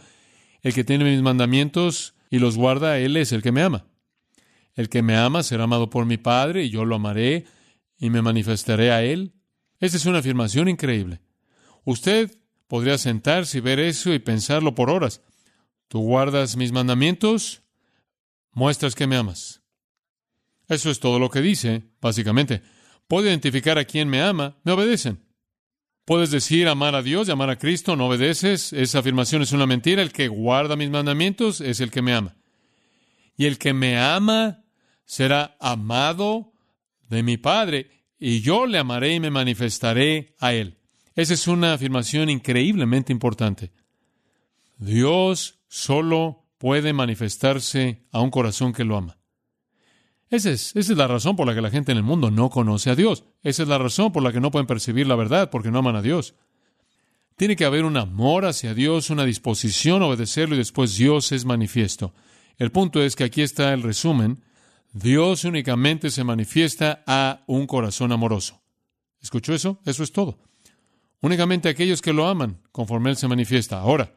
el 0.62 0.74
que 0.74 0.84
tiene 0.84 1.04
mis 1.04 1.22
mandamientos 1.22 2.14
y 2.30 2.38
los 2.38 2.56
guarda, 2.56 2.98
él 2.98 3.16
es 3.16 3.32
el 3.32 3.42
que 3.42 3.52
me 3.52 3.62
ama. 3.62 3.86
El 4.74 4.88
que 4.88 5.02
me 5.02 5.16
ama 5.16 5.42
será 5.42 5.64
amado 5.64 5.90
por 5.90 6.06
mi 6.06 6.16
Padre 6.16 6.64
y 6.64 6.70
yo 6.70 6.84
lo 6.84 6.96
amaré 6.96 7.44
y 7.98 8.08
me 8.10 8.22
manifestaré 8.22 8.92
a 8.92 9.02
él. 9.02 9.34
Esa 9.80 9.96
es 9.96 10.06
una 10.06 10.18
afirmación 10.18 10.68
increíble. 10.68 11.20
Usted 11.84 12.38
podría 12.68 12.98
sentarse 12.98 13.58
y 13.58 13.60
ver 13.60 13.80
eso 13.80 14.14
y 14.14 14.18
pensarlo 14.18 14.74
por 14.74 14.90
horas. 14.90 15.22
Tú 15.88 16.00
guardas 16.00 16.56
mis 16.56 16.72
mandamientos, 16.72 17.62
muestras 18.52 18.94
que 18.94 19.06
me 19.06 19.16
amas. 19.16 19.62
Eso 20.68 20.90
es 20.90 21.00
todo 21.00 21.18
lo 21.18 21.30
que 21.30 21.40
dice, 21.40 21.82
básicamente. 22.00 22.62
Puedo 23.10 23.26
identificar 23.26 23.76
a 23.76 23.84
quien 23.84 24.08
me 24.08 24.22
ama, 24.22 24.56
me 24.62 24.70
obedecen. 24.70 25.18
Puedes 26.04 26.30
decir 26.30 26.68
amar 26.68 26.94
a 26.94 27.02
Dios 27.02 27.26
y 27.26 27.32
amar 27.32 27.50
a 27.50 27.58
Cristo, 27.58 27.96
no 27.96 28.06
obedeces. 28.06 28.72
Esa 28.72 29.00
afirmación 29.00 29.42
es 29.42 29.50
una 29.50 29.66
mentira. 29.66 30.00
El 30.00 30.12
que 30.12 30.28
guarda 30.28 30.76
mis 30.76 30.90
mandamientos 30.90 31.60
es 31.60 31.80
el 31.80 31.90
que 31.90 32.02
me 32.02 32.14
ama. 32.14 32.36
Y 33.36 33.46
el 33.46 33.58
que 33.58 33.72
me 33.72 33.98
ama 33.98 34.62
será 35.04 35.56
amado 35.58 36.52
de 37.08 37.24
mi 37.24 37.36
Padre, 37.36 37.90
y 38.16 38.42
yo 38.42 38.64
le 38.66 38.78
amaré 38.78 39.14
y 39.14 39.18
me 39.18 39.30
manifestaré 39.30 40.36
a 40.38 40.52
él. 40.52 40.78
Esa 41.16 41.34
es 41.34 41.48
una 41.48 41.72
afirmación 41.72 42.30
increíblemente 42.30 43.12
importante. 43.12 43.72
Dios 44.78 45.58
solo 45.66 46.46
puede 46.58 46.92
manifestarse 46.92 48.06
a 48.12 48.20
un 48.20 48.30
corazón 48.30 48.72
que 48.72 48.84
lo 48.84 48.96
ama. 48.96 49.19
Esa 50.30 50.50
es, 50.50 50.88
la 50.90 51.08
razón 51.08 51.34
por 51.34 51.46
la 51.46 51.54
que 51.54 51.60
la 51.60 51.70
gente 51.70 51.90
en 51.90 51.98
el 51.98 52.04
mundo 52.04 52.30
no 52.30 52.50
conoce 52.50 52.90
a 52.90 52.94
Dios. 52.94 53.24
Esa 53.42 53.64
es 53.64 53.68
la 53.68 53.78
razón 53.78 54.12
por 54.12 54.22
la 54.22 54.32
que 54.32 54.40
no 54.40 54.52
pueden 54.52 54.68
percibir 54.68 55.08
la 55.08 55.16
verdad, 55.16 55.50
porque 55.50 55.72
no 55.72 55.80
aman 55.80 55.96
a 55.96 56.02
Dios. 56.02 56.34
Tiene 57.36 57.56
que 57.56 57.64
haber 57.64 57.84
un 57.84 57.96
amor 57.96 58.44
hacia 58.44 58.72
Dios, 58.72 59.10
una 59.10 59.24
disposición 59.24 60.02
a 60.02 60.06
obedecerlo 60.06 60.54
y 60.54 60.58
después 60.58 60.96
Dios 60.96 61.32
es 61.32 61.44
manifiesto. 61.44 62.14
El 62.58 62.70
punto 62.70 63.02
es 63.02 63.16
que 63.16 63.24
aquí 63.24 63.42
está 63.42 63.72
el 63.72 63.82
resumen. 63.82 64.44
Dios 64.92 65.44
únicamente 65.44 66.10
se 66.10 66.22
manifiesta 66.22 67.02
a 67.06 67.42
un 67.48 67.66
corazón 67.66 68.12
amoroso. 68.12 68.60
¿Escuchó 69.20 69.52
eso? 69.52 69.80
Eso 69.84 70.04
es 70.04 70.12
todo. 70.12 70.38
Únicamente 71.20 71.68
aquellos 71.68 72.02
que 72.02 72.12
lo 72.12 72.28
aman, 72.28 72.60
conforme 72.70 73.10
Él 73.10 73.16
se 73.16 73.26
manifiesta. 73.26 73.80
Ahora, 73.80 74.16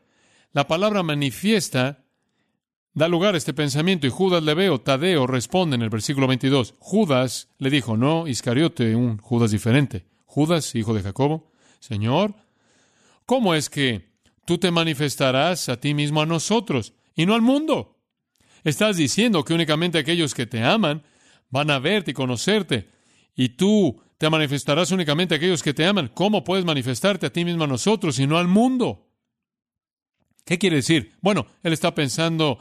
la 0.51 0.67
palabra 0.67 1.01
manifiesta 1.01 2.02
da 2.93 3.07
lugar 3.07 3.33
a 3.33 3.38
este 3.38 3.53
pensamiento 3.53 4.05
y 4.07 4.09
Judas 4.09 4.43
le 4.43 4.53
veo, 4.53 4.79
Tadeo 4.81 5.25
responde 5.27 5.75
en 5.75 5.81
el 5.81 5.89
versículo 5.89 6.27
22. 6.27 6.75
Judas 6.79 7.50
le 7.57 7.69
dijo, 7.69 7.97
no, 7.97 8.27
Iscariote, 8.27 8.95
un 8.95 9.17
Judas 9.17 9.51
diferente. 9.51 10.05
Judas, 10.25 10.75
hijo 10.75 10.93
de 10.93 11.01
Jacobo, 11.01 11.51
Señor, 11.79 12.35
¿cómo 13.25 13.55
es 13.55 13.69
que 13.69 14.13
tú 14.45 14.57
te 14.57 14.71
manifestarás 14.71 15.69
a 15.69 15.79
ti 15.79 15.93
mismo 15.93 16.21
a 16.21 16.25
nosotros 16.25 16.93
y 17.15 17.25
no 17.25 17.33
al 17.33 17.41
mundo? 17.41 18.00
Estás 18.63 18.97
diciendo 18.97 19.43
que 19.43 19.53
únicamente 19.53 19.97
aquellos 19.97 20.33
que 20.33 20.45
te 20.45 20.63
aman 20.63 21.03
van 21.50 21.69
a 21.69 21.79
verte 21.79 22.12
y 22.12 22.13
conocerte 22.13 22.89
y 23.35 23.50
tú 23.50 24.01
te 24.17 24.29
manifestarás 24.29 24.91
únicamente 24.91 25.35
a 25.35 25.38
aquellos 25.38 25.62
que 25.62 25.73
te 25.73 25.85
aman. 25.85 26.09
¿Cómo 26.13 26.43
puedes 26.43 26.63
manifestarte 26.63 27.25
a 27.25 27.33
ti 27.33 27.43
mismo 27.43 27.65
a 27.65 27.67
nosotros 27.67 28.19
y 28.19 28.27
no 28.27 28.38
al 28.38 28.47
mundo? 28.47 29.09
¿Qué 30.45 30.57
quiere 30.57 30.77
decir? 30.77 31.13
Bueno, 31.21 31.47
él 31.62 31.73
está 31.73 31.93
pensando 31.95 32.59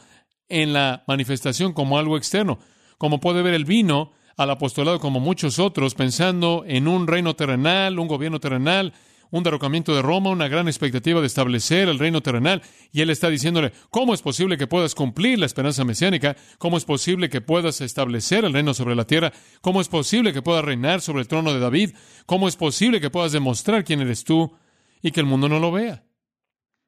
en 0.52 0.72
la 0.72 1.02
manifestación 1.08 1.72
como 1.72 1.98
algo 1.98 2.16
externo. 2.16 2.58
Como 2.98 3.20
puede 3.20 3.42
ver 3.42 3.54
el 3.54 3.64
vino 3.64 4.12
al 4.36 4.50
apostolado 4.50 5.00
como 5.00 5.18
muchos 5.18 5.58
otros, 5.58 5.94
pensando 5.94 6.64
en 6.66 6.86
un 6.88 7.06
reino 7.06 7.34
terrenal, 7.34 7.98
un 7.98 8.06
gobierno 8.06 8.38
terrenal, 8.38 8.92
un 9.30 9.42
derrocamiento 9.42 9.94
de 9.96 10.02
Roma, 10.02 10.30
una 10.30 10.46
gran 10.46 10.68
expectativa 10.68 11.20
de 11.20 11.26
establecer 11.26 11.88
el 11.88 11.98
reino 11.98 12.20
terrenal, 12.20 12.62
y 12.92 13.00
él 13.00 13.08
está 13.08 13.30
diciéndole, 13.30 13.72
¿cómo 13.88 14.12
es 14.12 14.20
posible 14.20 14.58
que 14.58 14.66
puedas 14.66 14.94
cumplir 14.94 15.38
la 15.38 15.46
esperanza 15.46 15.84
mesiánica? 15.84 16.36
¿Cómo 16.58 16.76
es 16.76 16.84
posible 16.84 17.30
que 17.30 17.40
puedas 17.40 17.80
establecer 17.80 18.44
el 18.44 18.52
reino 18.52 18.74
sobre 18.74 18.94
la 18.94 19.06
tierra? 19.06 19.32
¿Cómo 19.62 19.80
es 19.80 19.88
posible 19.88 20.34
que 20.34 20.42
puedas 20.42 20.64
reinar 20.64 21.00
sobre 21.00 21.22
el 21.22 21.28
trono 21.28 21.54
de 21.54 21.60
David? 21.60 21.94
¿Cómo 22.26 22.46
es 22.46 22.56
posible 22.56 23.00
que 23.00 23.08
puedas 23.08 23.32
demostrar 23.32 23.84
quién 23.84 24.02
eres 24.02 24.22
tú 24.24 24.52
y 25.00 25.12
que 25.12 25.20
el 25.20 25.26
mundo 25.26 25.48
no 25.48 25.58
lo 25.58 25.72
vea? 25.72 26.04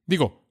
Digo, 0.04 0.46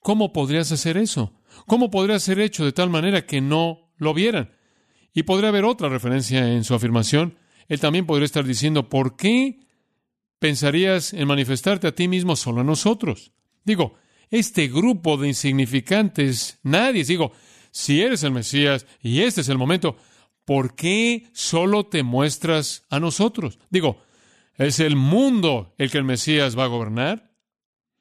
¿cómo 0.00 0.34
podrías 0.34 0.70
hacer 0.70 0.98
eso? 0.98 1.32
¿Cómo 1.66 1.90
podría 1.90 2.18
ser 2.18 2.40
hecho 2.40 2.64
de 2.64 2.72
tal 2.72 2.90
manera 2.90 3.26
que 3.26 3.40
no 3.40 3.92
lo 3.96 4.14
vieran? 4.14 4.52
Y 5.14 5.22
podría 5.22 5.48
haber 5.48 5.64
otra 5.64 5.88
referencia 5.88 6.52
en 6.52 6.64
su 6.64 6.74
afirmación. 6.74 7.38
Él 7.68 7.80
también 7.80 8.06
podría 8.06 8.26
estar 8.26 8.44
diciendo, 8.44 8.88
¿por 8.88 9.16
qué 9.16 9.60
pensarías 10.38 11.12
en 11.12 11.26
manifestarte 11.26 11.86
a 11.86 11.94
ti 11.94 12.08
mismo 12.08 12.36
solo 12.36 12.60
a 12.60 12.64
nosotros? 12.64 13.32
Digo, 13.64 13.94
este 14.30 14.68
grupo 14.68 15.16
de 15.16 15.28
insignificantes, 15.28 16.58
nadie, 16.62 17.04
digo, 17.04 17.32
si 17.70 18.02
eres 18.02 18.22
el 18.22 18.32
Mesías 18.32 18.86
y 19.02 19.20
este 19.22 19.40
es 19.40 19.48
el 19.48 19.58
momento, 19.58 19.96
¿por 20.44 20.74
qué 20.74 21.28
solo 21.32 21.86
te 21.86 22.02
muestras 22.02 22.84
a 22.88 23.00
nosotros? 23.00 23.58
Digo, 23.70 24.02
¿es 24.56 24.80
el 24.80 24.96
mundo 24.96 25.74
el 25.78 25.90
que 25.90 25.98
el 25.98 26.04
Mesías 26.04 26.58
va 26.58 26.64
a 26.64 26.68
gobernar? 26.68 27.32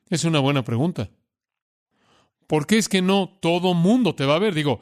Es 0.10 0.24
una 0.24 0.40
buena 0.40 0.64
pregunta. 0.64 1.10
¿Por 2.48 2.68
qué 2.68 2.78
es 2.78 2.90
que 2.90 3.02
no 3.02 3.38
todo 3.42 3.74
mundo 3.74 4.16
te 4.16 4.26
va 4.26 4.36
a 4.36 4.40
ver? 4.40 4.54
Digo, 4.54 4.82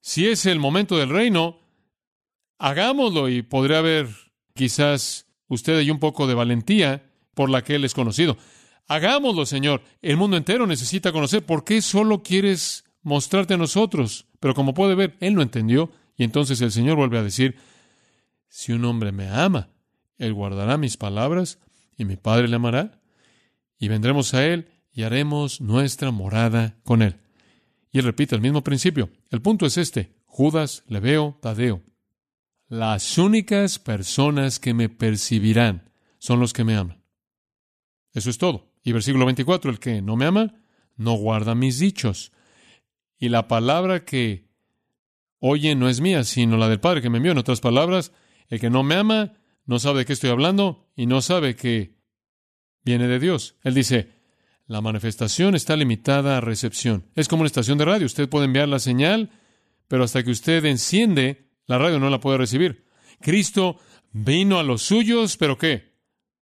si 0.00 0.26
es 0.26 0.46
el 0.46 0.58
momento 0.58 0.96
del 0.96 1.08
reino, 1.08 1.58
hagámoslo 2.58 3.28
y 3.28 3.42
podría 3.42 3.78
haber 3.78 4.08
quizás 4.54 5.26
usted 5.48 5.80
y 5.80 5.90
un 5.90 5.98
poco 5.98 6.26
de 6.26 6.34
valentía 6.34 7.10
por 7.34 7.50
la 7.50 7.62
que 7.62 7.76
él 7.76 7.84
es 7.84 7.94
conocido. 7.94 8.36
Hagámoslo, 8.86 9.46
Señor. 9.46 9.82
El 10.02 10.16
mundo 10.16 10.36
entero 10.36 10.66
necesita 10.66 11.12
conocer. 11.12 11.44
¿Por 11.44 11.64
qué 11.64 11.80
solo 11.80 12.22
quieres 12.22 12.84
mostrarte 13.02 13.54
a 13.54 13.58
nosotros? 13.58 14.26
Pero 14.40 14.54
como 14.54 14.74
puede 14.74 14.94
ver, 14.94 15.16
él 15.20 15.34
no 15.34 15.42
entendió. 15.42 15.90
Y 16.16 16.24
entonces 16.24 16.60
el 16.60 16.70
Señor 16.70 16.96
vuelve 16.96 17.18
a 17.18 17.22
decir, 17.22 17.56
si 18.48 18.72
un 18.72 18.84
hombre 18.84 19.10
me 19.10 19.28
ama, 19.28 19.70
él 20.18 20.32
guardará 20.32 20.76
mis 20.76 20.96
palabras 20.96 21.58
y 21.96 22.04
mi 22.04 22.16
Padre 22.16 22.48
le 22.48 22.56
amará. 22.56 23.00
Y 23.78 23.88
vendremos 23.88 24.34
a 24.34 24.46
él 24.46 24.70
y 24.94 25.02
haremos 25.02 25.60
nuestra 25.60 26.12
morada 26.12 26.78
con 26.84 27.02
él. 27.02 27.16
Y 27.90 27.98
él 27.98 28.04
repite 28.04 28.34
el 28.34 28.40
mismo 28.40 28.62
principio. 28.62 29.10
El 29.30 29.42
punto 29.42 29.66
es 29.66 29.76
este. 29.76 30.14
Judas, 30.24 30.84
Leveo, 30.88 31.38
Tadeo. 31.42 31.82
Las 32.68 33.18
únicas 33.18 33.78
personas 33.78 34.58
que 34.58 34.72
me 34.72 34.88
percibirán 34.88 35.90
son 36.18 36.40
los 36.40 36.52
que 36.52 36.64
me 36.64 36.76
aman. 36.76 37.02
Eso 38.12 38.30
es 38.30 38.38
todo. 38.38 38.72
Y 38.82 38.92
versículo 38.92 39.26
24, 39.26 39.70
el 39.70 39.78
que 39.78 40.00
no 40.00 40.16
me 40.16 40.26
ama, 40.26 40.54
no 40.96 41.14
guarda 41.14 41.54
mis 41.54 41.78
dichos. 41.78 42.32
Y 43.18 43.28
la 43.28 43.48
palabra 43.48 44.04
que 44.04 44.48
oye 45.40 45.74
no 45.74 45.88
es 45.88 46.00
mía, 46.00 46.24
sino 46.24 46.56
la 46.56 46.68
del 46.68 46.80
Padre 46.80 47.02
que 47.02 47.10
me 47.10 47.18
envió. 47.18 47.32
En 47.32 47.38
otras 47.38 47.60
palabras, 47.60 48.12
el 48.48 48.60
que 48.60 48.70
no 48.70 48.82
me 48.82 48.94
ama 48.94 49.34
no 49.66 49.78
sabe 49.78 50.00
de 50.00 50.04
qué 50.06 50.12
estoy 50.12 50.30
hablando 50.30 50.88
y 50.94 51.06
no 51.06 51.20
sabe 51.20 51.56
que 51.56 51.98
viene 52.84 53.08
de 53.08 53.18
Dios. 53.18 53.56
Él 53.62 53.74
dice, 53.74 54.13
la 54.66 54.80
manifestación 54.80 55.54
está 55.54 55.76
limitada 55.76 56.38
a 56.38 56.40
recepción. 56.40 57.10
Es 57.14 57.28
como 57.28 57.42
una 57.42 57.48
estación 57.48 57.78
de 57.78 57.84
radio. 57.84 58.06
Usted 58.06 58.28
puede 58.28 58.46
enviar 58.46 58.68
la 58.68 58.78
señal, 58.78 59.30
pero 59.88 60.04
hasta 60.04 60.22
que 60.22 60.30
usted 60.30 60.64
enciende, 60.64 61.50
la 61.66 61.78
radio 61.78 61.98
no 61.98 62.10
la 62.10 62.20
puede 62.20 62.38
recibir. 62.38 62.86
Cristo 63.20 63.78
vino 64.12 64.58
a 64.58 64.62
los 64.62 64.82
suyos, 64.82 65.36
pero 65.36 65.58
¿qué? 65.58 65.94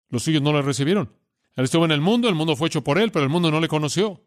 Los 0.08 0.24
suyos 0.24 0.42
no 0.42 0.52
la 0.52 0.62
recibieron. 0.62 1.14
Él 1.54 1.64
estuvo 1.64 1.84
en 1.84 1.92
el 1.92 2.00
mundo, 2.00 2.28
el 2.28 2.34
mundo 2.34 2.56
fue 2.56 2.68
hecho 2.68 2.82
por 2.84 2.98
él, 2.98 3.10
pero 3.12 3.24
el 3.24 3.30
mundo 3.30 3.50
no 3.50 3.60
le 3.60 3.68
conoció. 3.68 4.24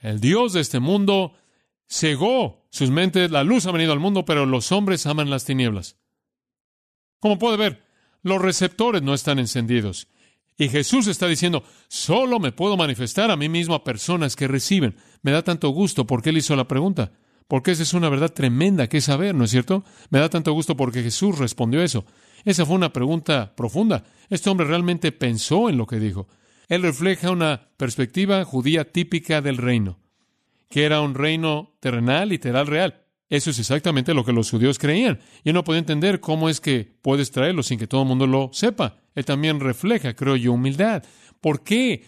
El 0.00 0.20
Dios 0.20 0.52
de 0.52 0.60
este 0.60 0.80
mundo 0.80 1.34
cegó 1.86 2.66
sus 2.70 2.90
mentes, 2.90 3.30
la 3.30 3.44
luz 3.44 3.66
ha 3.66 3.72
venido 3.72 3.92
al 3.92 4.00
mundo, 4.00 4.24
pero 4.24 4.46
los 4.46 4.72
hombres 4.72 5.06
aman 5.06 5.30
las 5.30 5.44
tinieblas. 5.44 5.96
Como 7.20 7.38
puede 7.38 7.56
ver, 7.56 7.84
los 8.22 8.40
receptores 8.40 9.02
no 9.02 9.14
están 9.14 9.38
encendidos. 9.38 10.08
Y 10.56 10.68
Jesús 10.68 11.08
está 11.08 11.26
diciendo, 11.26 11.64
solo 11.88 12.38
me 12.38 12.52
puedo 12.52 12.76
manifestar 12.76 13.30
a 13.30 13.36
mí 13.36 13.48
mismo 13.48 13.74
a 13.74 13.84
personas 13.84 14.36
que 14.36 14.46
reciben. 14.46 14.96
Me 15.22 15.32
da 15.32 15.42
tanto 15.42 15.68
gusto 15.70 16.06
porque 16.06 16.30
él 16.30 16.38
hizo 16.38 16.54
la 16.54 16.68
pregunta. 16.68 17.12
Porque 17.48 17.72
esa 17.72 17.82
es 17.82 17.92
una 17.92 18.08
verdad 18.08 18.32
tremenda 18.32 18.88
que 18.88 19.00
saber, 19.00 19.34
¿no 19.34 19.44
es 19.44 19.50
cierto? 19.50 19.84
Me 20.10 20.18
da 20.18 20.28
tanto 20.30 20.52
gusto 20.52 20.76
porque 20.76 21.02
Jesús 21.02 21.38
respondió 21.38 21.82
eso. 21.82 22.04
Esa 22.44 22.64
fue 22.64 22.76
una 22.76 22.92
pregunta 22.92 23.54
profunda. 23.56 24.04
Este 24.30 24.48
hombre 24.48 24.66
realmente 24.66 25.12
pensó 25.12 25.68
en 25.68 25.76
lo 25.76 25.86
que 25.86 25.98
dijo. 25.98 26.28
Él 26.68 26.82
refleja 26.82 27.30
una 27.30 27.68
perspectiva 27.76 28.44
judía 28.44 28.90
típica 28.90 29.42
del 29.42 29.58
reino, 29.58 29.98
que 30.70 30.84
era 30.84 31.00
un 31.00 31.14
reino 31.14 31.76
terrenal, 31.80 32.30
literal, 32.30 32.66
real. 32.66 33.03
Eso 33.34 33.50
es 33.50 33.58
exactamente 33.58 34.14
lo 34.14 34.24
que 34.24 34.32
los 34.32 34.48
judíos 34.48 34.78
creían. 34.78 35.18
Y 35.42 35.52
no 35.52 35.64
podía 35.64 35.80
entender 35.80 36.20
cómo 36.20 36.48
es 36.48 36.60
que 36.60 36.96
puedes 37.02 37.32
traerlo 37.32 37.64
sin 37.64 37.80
que 37.80 37.88
todo 37.88 38.02
el 38.02 38.06
mundo 38.06 38.28
lo 38.28 38.50
sepa. 38.52 39.00
Él 39.16 39.24
también 39.24 39.58
refleja, 39.58 40.14
creo 40.14 40.36
yo, 40.36 40.52
humildad. 40.52 41.02
¿Por 41.40 41.64
qué 41.64 42.04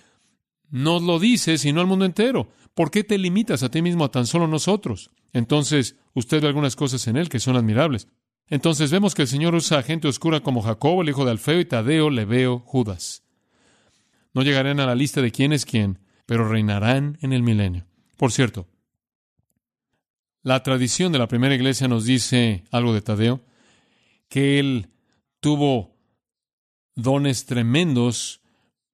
no 0.70 1.00
lo 1.00 1.18
dices 1.18 1.64
y 1.64 1.72
no 1.72 1.80
al 1.80 1.88
mundo 1.88 2.04
entero? 2.04 2.48
¿Por 2.74 2.92
qué 2.92 3.02
te 3.02 3.18
limitas 3.18 3.64
a 3.64 3.72
ti 3.72 3.82
mismo 3.82 4.04
a 4.04 4.12
tan 4.12 4.24
solo 4.24 4.46
nosotros? 4.46 5.10
Entonces, 5.32 5.96
usted 6.14 6.40
ve 6.40 6.46
algunas 6.46 6.76
cosas 6.76 7.04
en 7.08 7.16
él 7.16 7.28
que 7.28 7.40
son 7.40 7.56
admirables. 7.56 8.06
Entonces 8.48 8.92
vemos 8.92 9.16
que 9.16 9.22
el 9.22 9.28
Señor 9.28 9.56
usa 9.56 9.80
a 9.80 9.82
gente 9.82 10.06
oscura 10.06 10.38
como 10.38 10.62
Jacobo, 10.62 11.02
el 11.02 11.08
hijo 11.08 11.24
de 11.24 11.32
Alfeo, 11.32 11.58
y 11.58 11.64
Tadeo, 11.64 12.08
Leveo, 12.08 12.60
Judas. 12.60 13.24
No 14.32 14.42
llegarán 14.42 14.78
a 14.78 14.86
la 14.86 14.94
lista 14.94 15.22
de 15.22 15.32
quién 15.32 15.52
es 15.52 15.66
quién, 15.66 15.98
pero 16.24 16.48
reinarán 16.48 17.18
en 17.20 17.32
el 17.32 17.42
milenio. 17.42 17.84
Por 18.16 18.30
cierto, 18.30 18.68
la 20.46 20.62
tradición 20.62 21.10
de 21.10 21.18
la 21.18 21.26
primera 21.26 21.56
iglesia 21.56 21.88
nos 21.88 22.04
dice 22.04 22.62
algo 22.70 22.94
de 22.94 23.02
Tadeo, 23.02 23.40
que 24.28 24.60
él 24.60 24.90
tuvo 25.40 25.96
dones 26.94 27.46
tremendos 27.46 28.42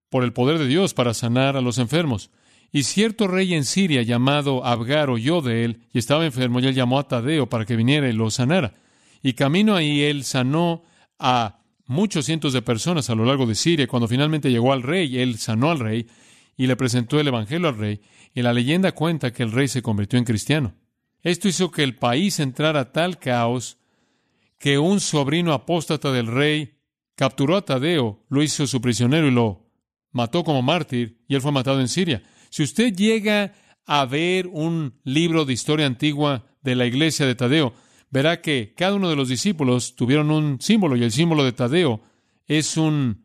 por 0.09 0.25
el 0.25 0.33
poder 0.33 0.59
de 0.59 0.67
Dios 0.67 0.95
para 0.95 1.13
sanar 1.13 1.59
a 1.59 1.61
los 1.61 1.77
enfermos. 1.77 2.31
Y 2.73 2.85
cierto 2.85 3.29
rey 3.29 3.53
en 3.53 3.67
Siria 3.67 4.01
llamado 4.01 4.65
Abgar 4.65 5.11
oyó 5.11 5.43
de 5.43 5.67
él 5.67 5.83
y 5.93 5.99
estaba 5.99 6.25
enfermo 6.25 6.59
y 6.59 6.69
él 6.69 6.75
llamó 6.75 6.99
a 6.99 7.07
Tadeo 7.07 7.51
para 7.51 7.67
que 7.67 7.77
viniera 7.77 8.09
y 8.09 8.15
lo 8.15 8.31
sanara. 8.31 8.73
Y 9.23 9.35
camino 9.35 9.75
ahí 9.75 10.01
él 10.01 10.25
sanó 10.25 10.85
a 11.19 11.59
muchos 11.85 12.25
cientos 12.25 12.55
de 12.55 12.63
personas 12.63 13.11
a 13.11 13.15
lo 13.15 13.27
largo 13.27 13.45
de 13.45 13.57
Siria. 13.57 13.87
Cuando 13.87 14.09
finalmente 14.09 14.51
llegó 14.51 14.73
al 14.73 14.83
rey, 14.83 15.19
él 15.19 15.37
sanó 15.37 15.71
al 15.71 15.81
rey 15.81 16.07
y 16.57 16.67
le 16.67 16.77
presentó 16.77 17.21
el 17.21 17.29
Evangelio 17.29 17.69
al 17.69 17.77
rey. 17.77 18.01
Y 18.33 18.41
la 18.41 18.55
leyenda 18.55 18.93
cuenta 18.93 19.35
que 19.35 19.43
el 19.43 19.53
rey 19.53 19.69
se 19.69 19.83
convirtió 19.83 20.19
en 20.19 20.25
cristiano. 20.25 20.73
Esto 21.23 21.49
hizo 21.49 21.71
que 21.71 21.83
el 21.83 21.97
país 21.97 22.41
entrara 22.41 22.81
a 22.81 22.93
tal 22.93 23.19
caos 23.19 23.79
que 24.59 24.79
un 24.79 25.01
sobrino 25.01 25.53
apóstata 25.53 26.13
del 26.13 26.27
rey 26.27 26.79
capturó 27.15 27.57
a 27.57 27.65
Tadeo, 27.65 28.25
lo 28.29 28.43
hizo 28.43 28.67
su 28.67 28.81
prisionero 28.81 29.27
y 29.27 29.31
lo 29.31 29.67
mató 30.13 30.45
como 30.45 30.63
mártir, 30.63 31.19
y 31.29 31.35
él 31.35 31.41
fue 31.41 31.53
matado 31.53 31.81
en 31.81 31.89
Siria. 31.89 32.23
Si 32.51 32.63
usted 32.63 32.95
llega 32.95 33.55
a 33.87 34.05
ver 34.07 34.47
un 34.47 34.95
libro 35.05 35.45
de 35.45 35.53
historia 35.53 35.87
antigua 35.87 36.45
de 36.63 36.75
la 36.75 36.87
iglesia 36.87 37.27
de 37.27 37.35
Tadeo, 37.35 37.75
verá 38.11 38.41
que 38.41 38.75
cada 38.77 38.95
uno 38.95 39.09
de 39.09 39.17
los 39.17 39.29
discípulos 39.29 39.97
tuvieron 39.97 40.31
un 40.31 40.61
símbolo 40.61 40.97
y 40.97 41.03
el 41.03 41.13
símbolo 41.13 41.45
de 41.45 41.53
Tadeo 41.53 42.03
es 42.47 42.77
un 42.77 43.25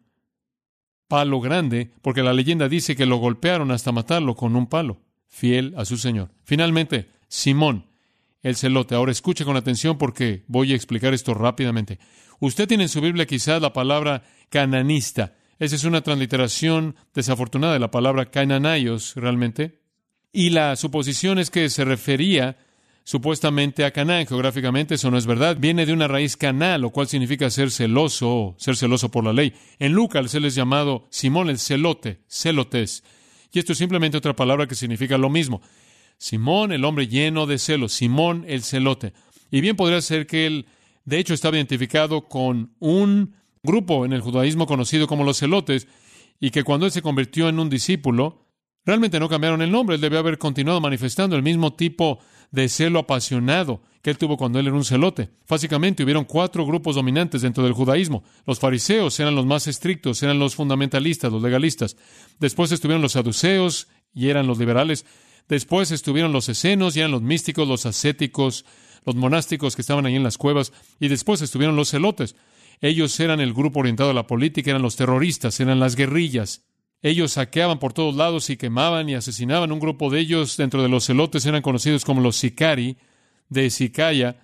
palo 1.07 1.39
grande, 1.39 1.91
porque 2.01 2.23
la 2.23 2.33
leyenda 2.33 2.69
dice 2.69 2.95
que 2.95 3.05
lo 3.05 3.17
golpearon 3.17 3.71
hasta 3.71 3.91
matarlo 3.91 4.35
con 4.35 4.55
un 4.55 4.67
palo, 4.67 5.01
fiel 5.27 5.73
a 5.77 5.85
su 5.85 5.97
Señor. 5.97 6.31
Finalmente, 6.43 7.09
Simón, 7.27 7.85
el 8.43 8.55
celote. 8.55 8.95
Ahora 8.95 9.11
escuche 9.11 9.45
con 9.45 9.57
atención 9.57 9.97
porque 9.97 10.43
voy 10.47 10.73
a 10.73 10.75
explicar 10.75 11.13
esto 11.13 11.33
rápidamente. 11.33 11.99
Usted 12.39 12.67
tiene 12.67 12.83
en 12.83 12.89
su 12.89 13.01
Biblia 13.01 13.25
quizás 13.25 13.61
la 13.61 13.73
palabra 13.73 14.23
cananista. 14.49 15.35
Esa 15.59 15.75
es 15.75 15.83
una 15.83 16.01
transliteración 16.01 16.95
desafortunada 17.13 17.73
de 17.73 17.79
la 17.79 17.91
palabra 17.91 18.29
cananaios, 18.29 19.15
realmente. 19.15 19.81
Y 20.31 20.51
la 20.51 20.75
suposición 20.75 21.39
es 21.39 21.49
que 21.49 21.69
se 21.69 21.83
refería 21.83 22.57
supuestamente 23.03 23.85
a 23.85 23.91
Canaán 23.91 24.27
geográficamente, 24.27 24.95
eso 24.95 25.09
no 25.09 25.17
es 25.17 25.25
verdad. 25.25 25.55
Viene 25.57 25.85
de 25.85 25.93
una 25.93 26.09
raíz 26.09 26.35
canal, 26.35 26.81
lo 26.81 26.89
cual 26.89 27.07
significa 27.07 27.49
ser 27.49 27.71
celoso, 27.71 28.55
ser 28.59 28.75
celoso 28.75 29.09
por 29.09 29.23
la 29.23 29.33
ley. 29.33 29.53
En 29.79 29.93
Lucas 29.93 30.29
se 30.29 30.41
les 30.41 30.55
llamado 30.55 31.07
Simón 31.09 31.49
el 31.49 31.57
celote, 31.57 32.19
celotes. 32.27 33.03
Y 33.51 33.59
esto 33.59 33.71
es 33.71 33.77
simplemente 33.77 34.17
otra 34.17 34.35
palabra 34.35 34.67
que 34.67 34.75
significa 34.75 35.17
lo 35.17 35.29
mismo. 35.29 35.61
Simón, 36.17 36.71
el 36.71 36.85
hombre 36.85 37.07
lleno 37.07 37.45
de 37.45 37.57
celos, 37.57 37.93
Simón 37.93 38.45
el 38.47 38.63
celote. 38.63 39.13
Y 39.51 39.61
bien 39.61 39.75
podría 39.75 40.01
ser 40.01 40.27
que 40.27 40.45
él, 40.45 40.65
de 41.05 41.19
hecho, 41.19 41.33
estaba 41.33 41.57
identificado 41.57 42.27
con 42.27 42.73
un 42.79 43.35
grupo 43.63 44.05
en 44.05 44.13
el 44.13 44.21
judaísmo 44.21 44.65
conocido 44.65 45.07
como 45.07 45.23
los 45.23 45.37
celotes, 45.37 45.87
y 46.39 46.51
que 46.51 46.63
cuando 46.63 46.85
él 46.85 46.91
se 46.91 47.01
convirtió 47.01 47.49
en 47.49 47.59
un 47.59 47.69
discípulo, 47.69 48.45
realmente 48.85 49.19
no 49.19 49.29
cambiaron 49.29 49.61
el 49.61 49.71
nombre, 49.71 49.95
él 49.95 50.01
debe 50.01 50.17
haber 50.17 50.37
continuado 50.37 50.79
manifestando 50.79 51.35
el 51.35 51.43
mismo 51.43 51.73
tipo 51.73 52.19
de 52.51 52.69
celo 52.69 52.99
apasionado 52.99 53.81
que 54.01 54.11
él 54.11 54.17
tuvo 54.17 54.37
cuando 54.37 54.59
él 54.59 54.67
era 54.67 54.75
un 54.75 54.85
celote. 54.85 55.29
Básicamente 55.49 56.03
hubieron 56.03 56.23
cuatro 56.23 56.65
grupos 56.65 56.95
dominantes 56.95 57.41
dentro 57.41 57.63
del 57.63 57.73
judaísmo. 57.73 58.23
Los 58.45 58.59
fariseos 58.59 59.19
eran 59.19 59.35
los 59.35 59.45
más 59.45 59.67
estrictos, 59.67 60.23
eran 60.23 60.39
los 60.39 60.55
fundamentalistas, 60.55 61.31
los 61.31 61.41
legalistas. 61.41 61.97
Después 62.39 62.71
estuvieron 62.71 63.01
los 63.01 63.13
saduceos 63.13 63.89
y 64.13 64.29
eran 64.29 64.47
los 64.47 64.59
liberales. 64.59 65.05
Después 65.47 65.91
estuvieron 65.91 66.33
los 66.33 66.49
escenos 66.49 66.95
y 66.95 66.99
eran 66.99 67.11
los 67.11 67.21
místicos, 67.21 67.67
los 67.67 67.85
ascéticos, 67.85 68.65
los 69.05 69.15
monásticos 69.15 69.75
que 69.75 69.81
estaban 69.81 70.05
ahí 70.05 70.15
en 70.15 70.23
las 70.23 70.37
cuevas. 70.37 70.73
Y 70.99 71.07
después 71.07 71.41
estuvieron 71.41 71.75
los 71.75 71.89
celotes. 71.89 72.35
Ellos 72.81 73.19
eran 73.19 73.39
el 73.39 73.53
grupo 73.53 73.79
orientado 73.79 74.11
a 74.11 74.13
la 74.13 74.27
política, 74.27 74.69
eran 74.69 74.81
los 74.81 74.95
terroristas, 74.95 75.59
eran 75.59 75.79
las 75.79 75.95
guerrillas. 75.95 76.63
Ellos 77.01 77.33
saqueaban 77.33 77.79
por 77.79 77.93
todos 77.93 78.15
lados 78.15 78.49
y 78.49 78.57
quemaban 78.57 79.07
y 79.09 79.15
asesinaban. 79.15 79.71
Un 79.71 79.79
grupo 79.79 80.09
de 80.09 80.19
ellos 80.19 80.57
dentro 80.57 80.81
de 80.81 80.89
los 80.89 81.05
celotes 81.05 81.45
eran 81.45 81.61
conocidos 81.61 82.05
como 82.05 82.21
los 82.21 82.35
sicari, 82.35 82.97
de 83.49 83.69
sicaya, 83.69 84.41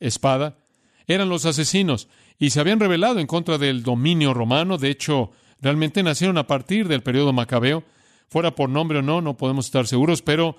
espada. 0.00 0.58
Eran 1.06 1.28
los 1.28 1.46
asesinos 1.46 2.08
y 2.38 2.50
se 2.50 2.60
habían 2.60 2.80
rebelado 2.80 3.18
en 3.18 3.26
contra 3.26 3.58
del 3.58 3.82
dominio 3.82 4.34
romano. 4.34 4.78
De 4.78 4.90
hecho, 4.90 5.30
realmente 5.60 6.02
nacieron 6.02 6.38
a 6.38 6.46
partir 6.46 6.88
del 6.88 7.02
periodo 7.02 7.32
macabeo. 7.32 7.84
Fuera 8.28 8.54
por 8.54 8.68
nombre 8.68 8.98
o 8.98 9.02
no, 9.02 9.20
no 9.20 9.36
podemos 9.36 9.66
estar 9.66 9.86
seguros, 9.86 10.22
pero 10.22 10.56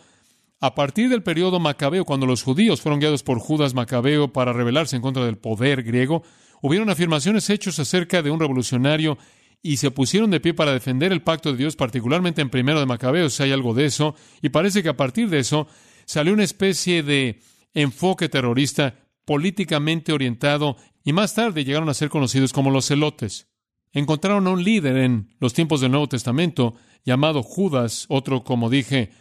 a 0.60 0.74
partir 0.74 1.10
del 1.10 1.22
periodo 1.22 1.60
macabeo, 1.60 2.06
cuando 2.06 2.26
los 2.26 2.42
judíos 2.42 2.82
fueron 2.82 3.00
guiados 3.00 3.22
por 3.22 3.40
Judas 3.40 3.74
Macabeo 3.74 4.34
para 4.34 4.54
rebelarse 4.54 4.96
en 4.96 5.02
contra 5.02 5.24
del 5.26 5.38
poder 5.38 5.84
griego, 5.84 6.24
hubieron 6.62 6.90
afirmaciones 6.90 7.50
hechas 7.50 7.78
acerca 7.78 8.22
de 8.22 8.32
un 8.32 8.40
revolucionario 8.40 9.18
y 9.62 9.78
se 9.78 9.92
pusieron 9.92 10.32
de 10.32 10.40
pie 10.40 10.54
para 10.54 10.74
defender 10.74 11.12
el 11.12 11.22
pacto 11.22 11.52
de 11.52 11.58
Dios, 11.58 11.76
particularmente 11.76 12.42
en 12.42 12.50
primero 12.50 12.80
de 12.80 12.86
Macabeos, 12.86 13.34
si 13.34 13.44
hay 13.44 13.52
algo 13.52 13.74
de 13.74 13.86
eso, 13.86 14.16
y 14.42 14.50
parece 14.50 14.82
que 14.82 14.90
a 14.90 14.98
partir 14.98 15.30
de 15.30 15.40
eso 15.40 15.68
salió 16.06 16.34
una 16.34 16.44
especie 16.44 17.04
de 17.04 17.42
enfoque 17.74 18.30
terrorista 18.30 18.96
políticamente 19.26 20.14
orientado, 20.14 20.78
y 21.04 21.14
más 21.14 21.36
tarde 21.36 21.66
llegaron 21.66 21.90
a 21.90 21.94
ser 21.94 22.10
conocidos 22.10 22.54
como 22.54 22.72
los 22.72 22.88
celotes. 22.88 23.48
Encontraron 23.94 24.48
a 24.48 24.52
un 24.52 24.64
líder 24.64 24.98
en 24.98 25.30
los 25.40 25.54
tiempos 25.54 25.82
del 25.82 25.92
Nuevo 25.92 26.08
Testamento 26.08 26.76
llamado 27.06 27.42
Judas, 27.42 28.06
otro, 28.10 28.44
como 28.44 28.70
dije, 28.70 29.12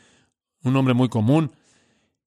un 0.63 0.77
hombre 0.77 0.95
muy 0.95 1.09
común, 1.09 1.53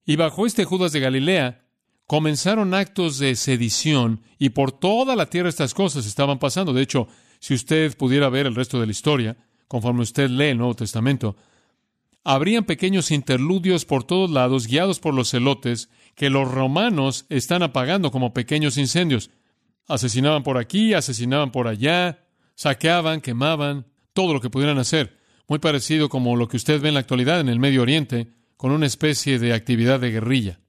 y 0.04 0.16
bajo 0.16 0.46
este 0.46 0.64
Judas 0.64 0.92
de 0.92 1.00
Galilea 1.00 1.66
comenzaron 2.06 2.74
actos 2.74 3.18
de 3.18 3.36
sedición 3.36 4.22
y 4.38 4.48
por 4.48 4.72
toda 4.72 5.14
la 5.14 5.26
tierra 5.26 5.48
estas 5.48 5.74
cosas 5.74 6.06
estaban 6.06 6.40
pasando. 6.40 6.72
De 6.72 6.82
hecho, 6.82 7.06
si 7.38 7.54
usted 7.54 7.96
pudiera 7.96 8.28
ver 8.28 8.46
el 8.46 8.56
resto 8.56 8.80
de 8.80 8.86
la 8.86 8.92
historia, 8.92 9.36
conforme 9.68 10.02
usted 10.02 10.28
lee 10.28 10.46
el 10.46 10.58
Nuevo 10.58 10.74
Testamento, 10.74 11.36
habrían 12.24 12.64
pequeños 12.64 13.12
interludios 13.12 13.84
por 13.84 14.02
todos 14.02 14.30
lados, 14.30 14.66
guiados 14.66 14.98
por 14.98 15.14
los 15.14 15.30
celotes, 15.30 15.88
que 16.16 16.30
los 16.30 16.50
romanos 16.50 17.26
están 17.28 17.62
apagando 17.62 18.10
como 18.10 18.34
pequeños 18.34 18.76
incendios. 18.76 19.30
Asesinaban 19.86 20.42
por 20.42 20.58
aquí, 20.58 20.94
asesinaban 20.94 21.52
por 21.52 21.68
allá, 21.68 22.18
saqueaban, 22.60 23.22
quemaban, 23.22 23.86
todo 24.12 24.34
lo 24.34 24.40
que 24.42 24.50
pudieran 24.50 24.76
hacer. 24.76 25.16
Muy 25.48 25.60
parecido 25.60 26.10
como 26.10 26.36
lo 26.36 26.46
que 26.46 26.58
usted 26.58 26.78
ve 26.78 26.88
en 26.88 26.94
la 26.94 27.00
actualidad 27.00 27.40
en 27.40 27.48
el 27.48 27.58
Medio 27.58 27.80
Oriente, 27.80 28.34
con 28.58 28.70
una 28.70 28.84
especie 28.84 29.38
de 29.38 29.54
actividad 29.54 29.98
de 29.98 30.10
guerrilla. 30.10 30.60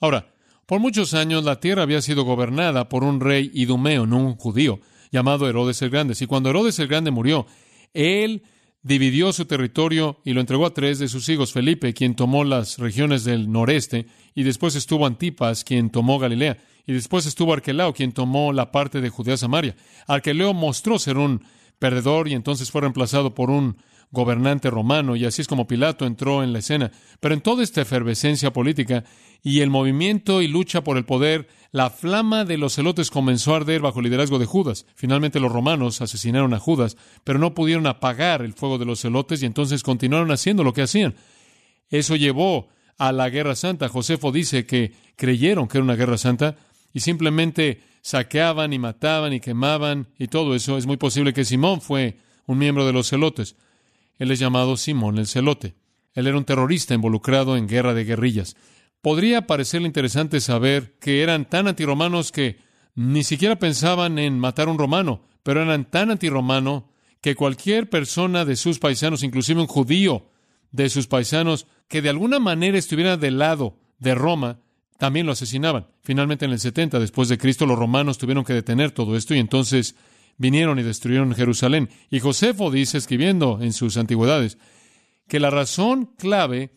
Ahora, 0.00 0.32
por 0.64 0.80
muchos 0.80 1.12
años 1.12 1.44
la 1.44 1.60
tierra 1.60 1.82
había 1.82 2.00
sido 2.00 2.24
gobernada 2.24 2.88
por 2.88 3.04
un 3.04 3.20
rey 3.20 3.50
idumeo, 3.52 4.06
no 4.06 4.16
un 4.16 4.36
judío 4.36 4.80
llamado 5.12 5.46
Herodes 5.46 5.82
el 5.82 5.90
Grande. 5.90 6.16
Y 6.18 6.24
cuando 6.24 6.48
Herodes 6.48 6.78
el 6.78 6.88
Grande 6.88 7.10
murió, 7.10 7.46
él 7.92 8.42
dividió 8.80 9.30
su 9.34 9.44
territorio 9.44 10.22
y 10.24 10.32
lo 10.32 10.40
entregó 10.40 10.64
a 10.64 10.72
tres 10.72 10.98
de 10.98 11.08
sus 11.08 11.28
hijos, 11.28 11.52
Felipe, 11.52 11.92
quien 11.92 12.14
tomó 12.14 12.44
las 12.44 12.78
regiones 12.78 13.22
del 13.24 13.52
noreste, 13.52 14.06
y 14.34 14.44
después 14.44 14.76
estuvo 14.76 15.04
Antipas, 15.04 15.62
quien 15.62 15.90
tomó 15.90 16.18
Galilea, 16.18 16.56
y 16.86 16.92
después 16.92 17.26
estuvo 17.26 17.52
Arquelao, 17.52 17.92
quien 17.92 18.12
tomó 18.12 18.52
la 18.52 18.70
parte 18.70 19.00
de 19.00 19.08
Judea 19.08 19.36
Samaria. 19.36 19.76
Arquelao 20.06 20.54
mostró 20.54 20.98
ser 20.98 21.16
un 21.16 21.42
perdedor 21.78 22.28
y 22.28 22.34
entonces 22.34 22.70
fue 22.70 22.82
reemplazado 22.82 23.34
por 23.34 23.50
un 23.50 23.76
gobernante 24.10 24.70
romano, 24.70 25.16
y 25.16 25.24
así 25.24 25.42
es 25.42 25.48
como 25.48 25.66
Pilato 25.66 26.06
entró 26.06 26.42
en 26.42 26.52
la 26.52 26.60
escena. 26.60 26.92
Pero 27.20 27.34
en 27.34 27.40
toda 27.40 27.62
esta 27.62 27.82
efervescencia 27.82 28.52
política 28.52 29.04
y 29.42 29.60
el 29.60 29.70
movimiento 29.70 30.40
y 30.40 30.48
lucha 30.48 30.84
por 30.84 30.96
el 30.96 31.04
poder, 31.04 31.48
la 31.72 31.90
flama 31.90 32.44
de 32.44 32.56
los 32.56 32.76
celotes 32.76 33.10
comenzó 33.10 33.52
a 33.52 33.56
arder 33.56 33.82
bajo 33.82 33.98
el 33.98 34.04
liderazgo 34.04 34.38
de 34.38 34.46
Judas. 34.46 34.86
Finalmente 34.94 35.40
los 35.40 35.52
romanos 35.52 36.00
asesinaron 36.00 36.54
a 36.54 36.60
Judas, 36.60 36.96
pero 37.24 37.38
no 37.38 37.54
pudieron 37.54 37.86
apagar 37.86 38.42
el 38.42 38.54
fuego 38.54 38.78
de 38.78 38.84
los 38.86 39.00
celotes 39.00 39.42
y 39.42 39.46
entonces 39.46 39.82
continuaron 39.82 40.30
haciendo 40.30 40.62
lo 40.62 40.72
que 40.72 40.82
hacían. 40.82 41.16
Eso 41.90 42.14
llevó 42.16 42.68
a 42.96 43.12
la 43.12 43.28
guerra 43.28 43.56
santa. 43.56 43.88
Josefo 43.88 44.30
dice 44.32 44.64
que 44.64 44.92
creyeron 45.16 45.66
que 45.66 45.78
era 45.78 45.84
una 45.84 45.96
guerra 45.96 46.18
santa 46.18 46.56
y 46.94 47.00
simplemente 47.00 47.82
saqueaban 48.00 48.72
y 48.72 48.78
mataban 48.78 49.34
y 49.34 49.40
quemaban 49.40 50.08
y 50.18 50.28
todo 50.28 50.54
eso. 50.54 50.78
Es 50.78 50.86
muy 50.86 50.96
posible 50.96 51.34
que 51.34 51.44
Simón 51.44 51.82
fue 51.82 52.16
un 52.46 52.56
miembro 52.56 52.86
de 52.86 52.92
los 52.92 53.10
celotes. 53.10 53.56
Él 54.18 54.30
es 54.30 54.38
llamado 54.38 54.76
Simón 54.76 55.18
el 55.18 55.26
celote. 55.26 55.74
Él 56.14 56.28
era 56.28 56.38
un 56.38 56.44
terrorista 56.44 56.94
involucrado 56.94 57.56
en 57.56 57.68
guerra 57.68 57.92
de 57.92 58.04
guerrillas. 58.04 58.56
podría 59.02 59.46
parecerle 59.46 59.86
interesante 59.86 60.40
saber 60.40 60.96
que 60.98 61.22
eran 61.22 61.44
tan 61.44 61.68
antiromanos 61.68 62.32
que 62.32 62.56
ni 62.94 63.22
siquiera 63.22 63.58
pensaban 63.58 64.18
en 64.18 64.38
matar 64.38 64.68
a 64.68 64.70
un 64.70 64.78
romano, 64.78 65.20
pero 65.42 65.60
eran 65.60 65.90
tan 65.90 66.10
antiromano 66.10 66.88
que 67.20 67.34
cualquier 67.34 67.90
persona 67.90 68.46
de 68.46 68.56
sus 68.56 68.78
paisanos, 68.78 69.22
inclusive 69.22 69.60
un 69.60 69.66
judío 69.66 70.30
de 70.70 70.88
sus 70.88 71.06
paisanos, 71.06 71.66
que 71.88 72.00
de 72.00 72.08
alguna 72.08 72.38
manera 72.38 72.78
estuviera 72.78 73.18
del 73.18 73.38
lado 73.38 73.76
de 73.98 74.14
Roma, 74.14 74.60
también 74.98 75.26
lo 75.26 75.32
asesinaban. 75.32 75.86
Finalmente, 76.02 76.44
en 76.44 76.52
el 76.52 76.60
70 76.60 76.98
después 76.98 77.28
de 77.28 77.38
Cristo, 77.38 77.66
los 77.66 77.78
romanos 77.78 78.18
tuvieron 78.18 78.44
que 78.44 78.52
detener 78.52 78.92
todo 78.92 79.16
esto 79.16 79.34
y 79.34 79.38
entonces 79.38 79.96
vinieron 80.36 80.78
y 80.78 80.82
destruyeron 80.82 81.34
Jerusalén. 81.34 81.90
Y 82.10 82.20
Josefo 82.20 82.70
dice, 82.70 82.98
escribiendo 82.98 83.58
en 83.60 83.72
sus 83.72 83.96
antigüedades, 83.96 84.58
que 85.28 85.40
la 85.40 85.50
razón 85.50 86.10
clave 86.18 86.72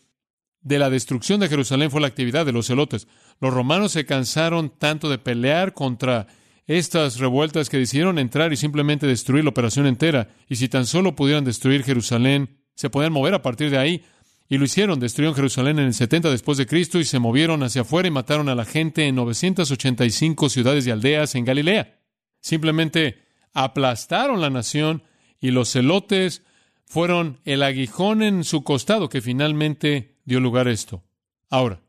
de 0.62 0.80
la 0.80 0.90
destrucción 0.90 1.40
de 1.40 1.48
Jerusalén 1.48 1.92
fue 1.92 2.02
la 2.02 2.08
actividad 2.08 2.46
de 2.46 2.52
los 2.52 2.68
celotes. 2.68 3.08
Los 3.40 3.54
romanos 3.54 3.92
se 3.92 4.06
cansaron 4.06 4.74
tanto 4.78 5.10
de 5.10 5.18
pelear 5.18 5.74
contra 5.74 6.28
estas 6.66 7.20
revueltas 7.20 7.70
que 7.70 7.78
decidieron 7.78 8.20
entrar 8.20 8.52
y 8.52 8.58
simplemente 8.58 9.08
destruir 9.08 9.44
la 9.44 9.52
operación 9.52 9.88
entera. 9.88 10.30
Y 10.50 10.58
si 10.58 10.68
tan 10.68 10.86
solo 10.86 11.16
pudieran 11.16 11.46
destruir 11.46 11.84
Jerusalén, 11.84 12.60
se 12.76 12.90
podían 12.90 13.14
mover 13.14 13.34
a 13.34 13.42
partir 13.42 13.70
de 13.70 13.78
ahí. 13.78 14.04
Y 14.50 14.58
lo 14.58 14.66
hicieron, 14.66 15.00
destruyeron 15.00 15.36
Jerusalén 15.36 15.80
en 15.80 15.88
el 15.88 15.94
70 15.94 16.32
después 16.32 16.58
de 16.58 16.66
Cristo 16.66 17.00
y 17.00 17.06
se 17.06 17.20
movieron 17.20 17.64
hacia 17.64 17.82
afuera 17.82 18.08
y 18.08 18.12
mataron 18.12 18.48
a 18.48 18.56
la 18.56 18.66
gente 18.66 19.06
en 19.08 19.16
985 19.16 20.50
ciudades 20.50 20.88
y 20.88 20.92
aldeas 20.92 21.36
en 21.36 21.44
Galilea. 21.44 22.00
Simplemente 22.40 23.24
aplastaron 23.54 24.40
la 24.40 24.50
nación 24.50 25.04
y 25.42 25.52
los 25.52 25.72
celotes 25.72 26.44
fueron 26.86 27.40
el 27.44 27.62
aguijón 27.62 28.24
en 28.24 28.46
su 28.46 28.64
costado 28.64 29.10
que 29.10 29.22
finalmente 29.22 30.16
dio 30.24 30.40
lugar 30.40 30.68
a 30.68 30.72
esto. 30.72 31.04
Ahora, 31.50 31.82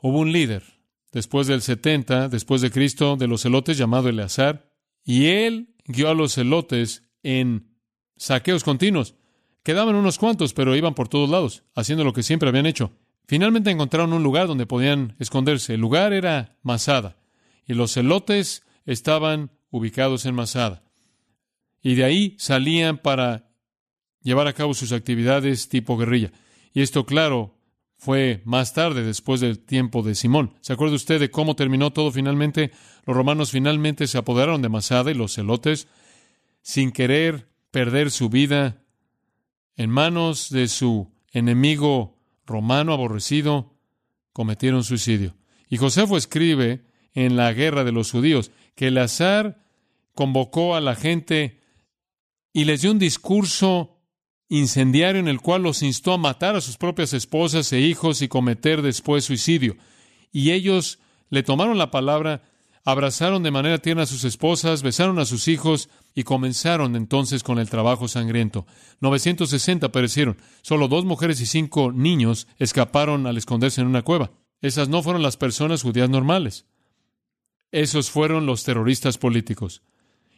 hubo 0.00 0.18
un 0.18 0.32
líder 0.32 0.62
después 1.12 1.46
del 1.46 1.60
70, 1.60 2.28
después 2.28 2.62
de 2.62 2.70
Cristo, 2.70 3.16
de 3.16 3.28
los 3.28 3.42
celotes 3.42 3.76
llamado 3.76 4.08
Eleazar, 4.08 4.72
y 5.04 5.26
él 5.26 5.74
guió 5.84 6.08
a 6.08 6.14
los 6.14 6.34
celotes 6.34 7.04
en 7.22 7.76
saqueos 8.16 8.64
continuos. 8.64 9.14
Quedaban 9.62 9.94
unos 9.94 10.18
cuantos, 10.18 10.54
pero 10.54 10.74
iban 10.74 10.94
por 10.94 11.08
todos 11.08 11.30
lados, 11.30 11.62
haciendo 11.74 12.04
lo 12.04 12.12
que 12.12 12.22
siempre 12.22 12.48
habían 12.48 12.66
hecho. 12.66 12.92
Finalmente 13.26 13.70
encontraron 13.70 14.12
un 14.12 14.22
lugar 14.22 14.48
donde 14.48 14.66
podían 14.66 15.14
esconderse. 15.18 15.74
El 15.74 15.80
lugar 15.80 16.12
era 16.12 16.56
Masada, 16.62 17.16
y 17.66 17.74
los 17.74 17.92
celotes 17.92 18.64
estaban 18.84 19.52
ubicados 19.70 20.26
en 20.26 20.34
Masada. 20.34 20.82
Y 21.80 21.94
de 21.94 22.04
ahí 22.04 22.36
salían 22.38 22.98
para 22.98 23.50
llevar 24.22 24.46
a 24.46 24.52
cabo 24.52 24.74
sus 24.74 24.92
actividades 24.92 25.68
tipo 25.68 25.96
guerrilla. 25.96 26.32
Y 26.72 26.82
esto, 26.82 27.06
claro, 27.06 27.58
fue 27.96 28.42
más 28.44 28.74
tarde, 28.74 29.04
después 29.04 29.40
del 29.40 29.60
tiempo 29.60 30.02
de 30.02 30.16
Simón. 30.16 30.54
¿Se 30.60 30.72
acuerda 30.72 30.96
usted 30.96 31.20
de 31.20 31.30
cómo 31.30 31.54
terminó 31.54 31.92
todo 31.92 32.10
finalmente? 32.10 32.72
Los 33.06 33.16
romanos 33.16 33.52
finalmente 33.52 34.08
se 34.08 34.18
apoderaron 34.18 34.60
de 34.60 34.68
Masada 34.68 35.10
y 35.10 35.14
los 35.14 35.34
celotes, 35.34 35.86
sin 36.62 36.90
querer 36.90 37.48
perder 37.70 38.10
su 38.10 38.28
vida, 38.28 38.81
en 39.76 39.90
manos 39.90 40.50
de 40.50 40.68
su 40.68 41.12
enemigo 41.32 42.18
romano 42.46 42.92
aborrecido, 42.92 43.74
cometieron 44.32 44.84
suicidio. 44.84 45.34
Y 45.68 45.76
Josefo 45.76 46.16
escribe 46.16 46.84
en 47.14 47.36
la 47.36 47.52
guerra 47.52 47.84
de 47.84 47.92
los 47.92 48.10
judíos 48.10 48.50
que 48.74 48.88
el 48.88 48.98
azar 48.98 49.64
convocó 50.14 50.74
a 50.74 50.80
la 50.80 50.94
gente 50.94 51.60
y 52.52 52.64
les 52.64 52.82
dio 52.82 52.90
un 52.90 52.98
discurso 52.98 53.98
incendiario 54.48 55.20
en 55.20 55.28
el 55.28 55.40
cual 55.40 55.62
los 55.62 55.82
instó 55.82 56.12
a 56.12 56.18
matar 56.18 56.56
a 56.56 56.60
sus 56.60 56.76
propias 56.76 57.14
esposas 57.14 57.72
e 57.72 57.80
hijos 57.80 58.20
y 58.20 58.28
cometer 58.28 58.82
después 58.82 59.24
suicidio. 59.24 59.76
Y 60.30 60.50
ellos 60.50 60.98
le 61.30 61.42
tomaron 61.42 61.78
la 61.78 61.90
palabra, 61.90 62.42
abrazaron 62.84 63.42
de 63.42 63.50
manera 63.50 63.78
tierna 63.78 64.02
a 64.02 64.06
sus 64.06 64.24
esposas, 64.24 64.82
besaron 64.82 65.18
a 65.18 65.24
sus 65.24 65.48
hijos 65.48 65.88
y 66.14 66.24
comenzaron 66.24 66.96
entonces 66.96 67.42
con 67.42 67.58
el 67.58 67.70
trabajo 67.70 68.08
sangriento. 68.08 68.66
960 69.00 69.90
perecieron. 69.92 70.36
Solo 70.62 70.88
dos 70.88 71.04
mujeres 71.04 71.40
y 71.40 71.46
cinco 71.46 71.92
niños 71.92 72.48
escaparon 72.58 73.26
al 73.26 73.36
esconderse 73.36 73.80
en 73.80 73.86
una 73.86 74.02
cueva. 74.02 74.32
Esas 74.60 74.88
no 74.88 75.02
fueron 75.02 75.22
las 75.22 75.36
personas 75.36 75.82
judías 75.82 76.10
normales. 76.10 76.66
Esos 77.70 78.10
fueron 78.10 78.46
los 78.46 78.64
terroristas 78.64 79.16
políticos. 79.16 79.82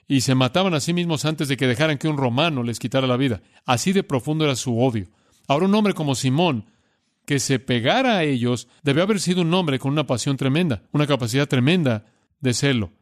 Y 0.07 0.20
se 0.20 0.35
mataban 0.35 0.74
a 0.74 0.80
sí 0.80 0.92
mismos 0.92 1.24
antes 1.24 1.48
de 1.48 1.57
que 1.57 1.66
dejaran 1.66 1.98
que 1.98 2.09
un 2.09 2.18
romano 2.18 2.62
les 2.62 2.78
quitara 2.78 3.07
la 3.07 3.16
vida. 3.16 3.42
Así 3.64 3.92
de 3.92 4.02
profundo 4.02 4.44
era 4.44 4.54
su 4.54 4.78
odio. 4.78 5.09
Ahora 5.48 5.66
un 5.66 5.74
hombre 5.74 5.94
como 5.94 6.14
Simón, 6.14 6.66
que 7.24 7.38
se 7.38 7.59
pegara 7.59 8.18
a 8.18 8.24
ellos, 8.24 8.68
debió 8.83 9.02
haber 9.02 9.18
sido 9.18 9.42
un 9.42 9.52
hombre 9.54 9.78
con 9.78 9.92
una 9.92 10.07
pasión 10.07 10.37
tremenda, 10.37 10.83
una 10.92 11.07
capacidad 11.07 11.48
tremenda 11.48 12.04
de 12.44 12.54
celo. 12.54 12.92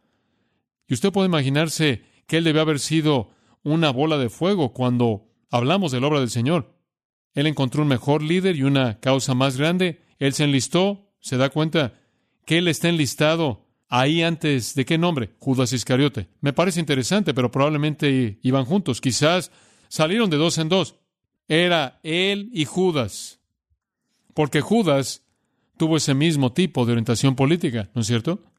Y 0.89 0.95
usted 0.95 1.13
puede 1.13 1.27
imaginarse 1.27 2.03
que 2.27 2.39
él 2.39 2.45
debe 2.45 2.61
haber 2.61 2.79
sido 2.79 3.31
una 3.63 3.91
bola 3.91 4.17
de 4.17 4.31
fuego 4.31 4.73
cuando 4.73 5.29
hablamos 5.51 5.93
de 5.93 6.01
la 6.01 6.07
obra 6.07 6.21
del 6.21 6.31
Señor. 6.31 6.75
Él 7.35 7.47
encontró 7.47 7.83
un 7.83 7.89
mejor 7.89 8.23
líder 8.23 8.57
y 8.57 8.63
una 8.63 9.01
causa 9.01 9.35
más 9.35 9.57
grande. 9.57 10.01
Él 10.19 10.33
se 10.33 10.45
enlistó, 10.45 11.13
se 11.21 11.37
da 11.37 11.51
cuenta 11.51 12.01
que 12.47 12.59
él 12.59 12.69
está 12.69 12.89
enlistado 12.89 13.67
ahí 13.89 14.23
antes 14.23 14.75
de 14.75 14.85
qué 14.85 14.97
nombre? 14.97 15.35
Judas 15.39 15.73
Iscariote. 15.73 16.29
Me 16.41 16.53
parece 16.53 16.81
interesante, 16.81 17.35
pero 17.35 17.51
probablemente 17.51 18.39
iban 18.43 18.65
juntos. 18.65 19.01
Quizás 19.01 19.51
salieron 19.89 20.31
de 20.31 20.37
dos 20.37 20.57
en 20.59 20.69
dos. 20.69 20.97
Era 21.49 22.01
él 22.03 22.49
y 22.53 22.65
Judas. 22.65 23.41
Porque 24.35 24.61
Judas 24.61 25.25
tuvo 25.77 25.97
ese 25.97 26.15
mismo 26.15 26.53
tipo 26.53 26.87
de 26.87 26.93
orientación 26.93 27.35
política, 27.35 27.91
¿no 27.95 28.03
es 28.03 28.07
cierto? 28.07 28.52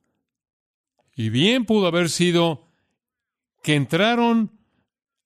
Y 1.15 1.29
bien 1.29 1.65
pudo 1.65 1.87
haber 1.87 2.09
sido 2.09 2.67
que 3.61 3.75
entraron 3.75 4.51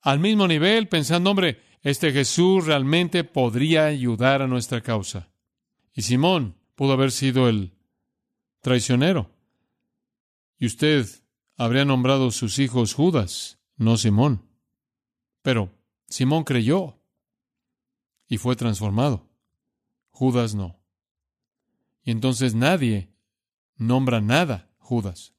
al 0.02 0.20
mismo 0.20 0.48
nivel 0.48 0.88
pensando, 0.88 1.32
hombre, 1.32 1.62
este 1.82 2.12
Jesús 2.12 2.66
realmente 2.66 3.24
podría 3.24 3.86
ayudar 3.86 4.42
a 4.42 4.48
nuestra 4.48 4.82
causa. 4.82 5.30
Y 5.94 6.02
Simón 6.02 6.56
pudo 6.76 6.94
haber 6.94 7.12
sido 7.12 7.48
el 7.50 7.74
traicionero. 8.62 9.32
Y 10.60 10.66
usted 10.66 11.08
habría 11.56 11.86
nombrado 11.86 12.32
sus 12.32 12.60
hijos 12.60 12.94
Judas, 12.94 13.60
no 13.78 13.98
Simón. 13.98 14.44
Pero 15.42 15.72
Simón 16.08 16.44
creyó 16.44 17.00
y 18.28 18.38
fue 18.38 18.56
transformado. 18.56 19.28
Judas 20.12 20.56
no. 20.56 20.80
Y 22.04 22.12
entonces 22.12 22.56
nadie 22.56 23.14
nombra 23.78 24.20
nada 24.20 24.70
Judas. 24.78 25.37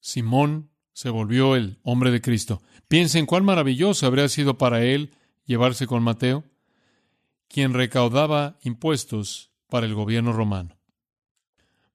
Simón 0.00 0.70
se 0.92 1.10
volvió 1.10 1.56
el 1.56 1.78
hombre 1.82 2.10
de 2.10 2.20
Cristo. 2.20 2.62
Piensen 2.88 3.26
cuán 3.26 3.44
maravilloso 3.44 4.06
habría 4.06 4.28
sido 4.28 4.58
para 4.58 4.82
él 4.84 5.14
llevarse 5.46 5.86
con 5.86 6.02
Mateo, 6.02 6.44
quien 7.48 7.74
recaudaba 7.74 8.58
impuestos 8.62 9.50
para 9.68 9.86
el 9.86 9.94
gobierno 9.94 10.32
romano. 10.32 10.76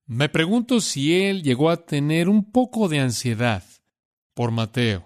Me 0.06 0.30
pregunto 0.30 0.82
si 0.82 1.16
él 1.16 1.44
llegó 1.44 1.70
a 1.70 1.86
tener 1.86 2.30
un 2.30 2.52
poco 2.52 2.88
de 2.90 3.00
ansiedad 3.00 3.64
por 4.34 4.52
Mateo. 4.52 5.06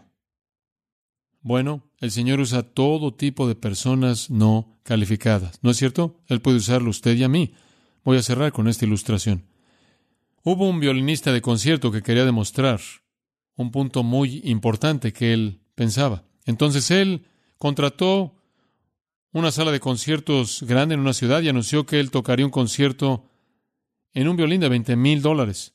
Bueno, 1.42 1.90
el 2.00 2.12
Señor 2.12 2.40
usa 2.40 2.64
todo 2.64 3.14
tipo 3.14 3.48
de 3.48 3.56
personas 3.56 4.30
no 4.30 4.78
calificadas, 4.84 5.60
¿no 5.62 5.72
es 5.72 5.78
cierto? 5.78 6.20
Él 6.28 6.42
puede 6.42 6.58
usarlo 6.58 6.90
usted 6.90 7.16
y 7.16 7.24
a 7.24 7.30
mí. 7.30 7.54
Voy 8.04 8.18
a 8.18 8.24
cerrar 8.24 8.52
con 8.52 8.68
esta 8.68 8.86
ilustración. 8.86 9.49
Hubo 10.44 10.70
un 10.70 10.80
violinista 10.80 11.32
de 11.32 11.42
concierto 11.42 11.92
que 11.92 12.02
quería 12.02 12.26
demostrar 12.26 12.80
un 13.56 13.72
punto 13.72 14.04
muy 14.04 14.42
importante 14.46 15.12
que 15.12 15.34
él 15.34 15.60
pensaba. 15.76 16.24
Entonces 16.46 16.92
él 16.92 17.26
contrató 17.58 18.36
una 19.34 19.52
sala 19.52 19.72
de 19.72 19.80
conciertos 19.82 20.64
grande 20.64 20.96
en 20.96 21.02
una 21.02 21.14
ciudad 21.14 21.42
y 21.42 21.50
anunció 21.50 21.86
que 21.86 22.00
él 22.00 22.10
tocaría 22.10 22.46
un 22.46 22.52
concierto 22.52 23.30
en 24.14 24.28
un 24.28 24.38
violín 24.38 24.62
de 24.62 24.70
20 24.70 24.96
mil 24.96 25.22
dólares. 25.22 25.74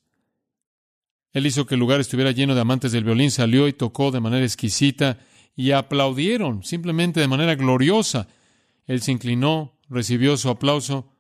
Él 1.33 1.47
hizo 1.47 1.67
que 1.67 1.75
el 1.75 1.81
lugar 1.81 2.01
estuviera 2.01 2.31
lleno 2.31 2.55
de 2.55 2.61
amantes 2.63 2.93
del 2.93 3.05
violín, 3.05 3.31
salió 3.31 3.69
y 3.69 3.73
tocó 3.73 4.11
de 4.11 4.21
manera 4.21 4.45
exquisita 4.45 5.19
y 5.55 5.73
aplaudieron 5.73 6.63
simplemente 6.65 7.21
de 7.21 7.29
manera 7.29 7.55
gloriosa. 7.55 8.29
Él 8.87 9.03
se 9.03 9.13
inclinó, 9.13 9.79
recibió 9.89 10.37
su 10.37 10.49
aplauso, 10.49 11.13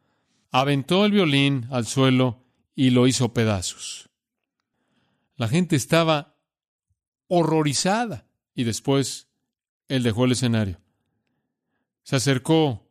aventó 0.51 1.05
el 1.05 1.13
violín 1.13 1.67
al 1.71 1.87
suelo 1.87 2.44
y 2.75 2.91
lo 2.91 3.07
hizo 3.07 3.33
pedazos. 3.33 4.11
La 5.37 5.49
gente 5.49 5.77
estaba 5.77 6.35
horrorizada. 7.29 8.27
Y 8.55 8.65
después 8.65 9.29
él 9.89 10.03
dejó 10.03 10.25
el 10.25 10.33
escenario. 10.33 10.81
Se 12.03 12.17
acercó 12.17 12.89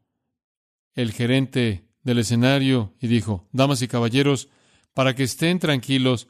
el 0.93 1.11
gerente 1.13 1.87
del 2.03 2.19
escenario 2.19 2.93
y 2.99 3.07
dijo, 3.07 3.47
Damas 3.51 3.81
y 3.81 3.87
caballeros, 3.87 4.49
para 4.93 5.15
que 5.15 5.23
estén 5.23 5.59
tranquilos, 5.59 6.27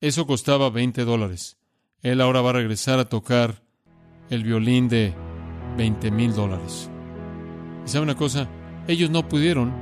eso 0.00 0.26
costaba 0.26 0.70
20 0.70 1.04
dólares. 1.04 1.58
Él 2.02 2.20
ahora 2.20 2.40
va 2.40 2.50
a 2.50 2.54
regresar 2.54 2.98
a 2.98 3.08
tocar 3.08 3.64
el 4.30 4.44
violín 4.44 4.88
de 4.88 5.14
20 5.76 6.10
mil 6.10 6.34
dólares. 6.34 6.88
¿Y 7.84 7.88
sabe 7.88 8.04
una 8.04 8.14
cosa? 8.14 8.48
Ellos 8.86 9.10
no 9.10 9.28
pudieron 9.28 9.74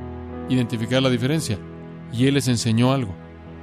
identificar 0.49 1.03
la 1.03 1.11
diferencia. 1.11 1.59
Y 2.17 2.27
Él 2.27 2.35
les 2.35 2.49
enseñó 2.49 2.93
algo. 2.93 3.15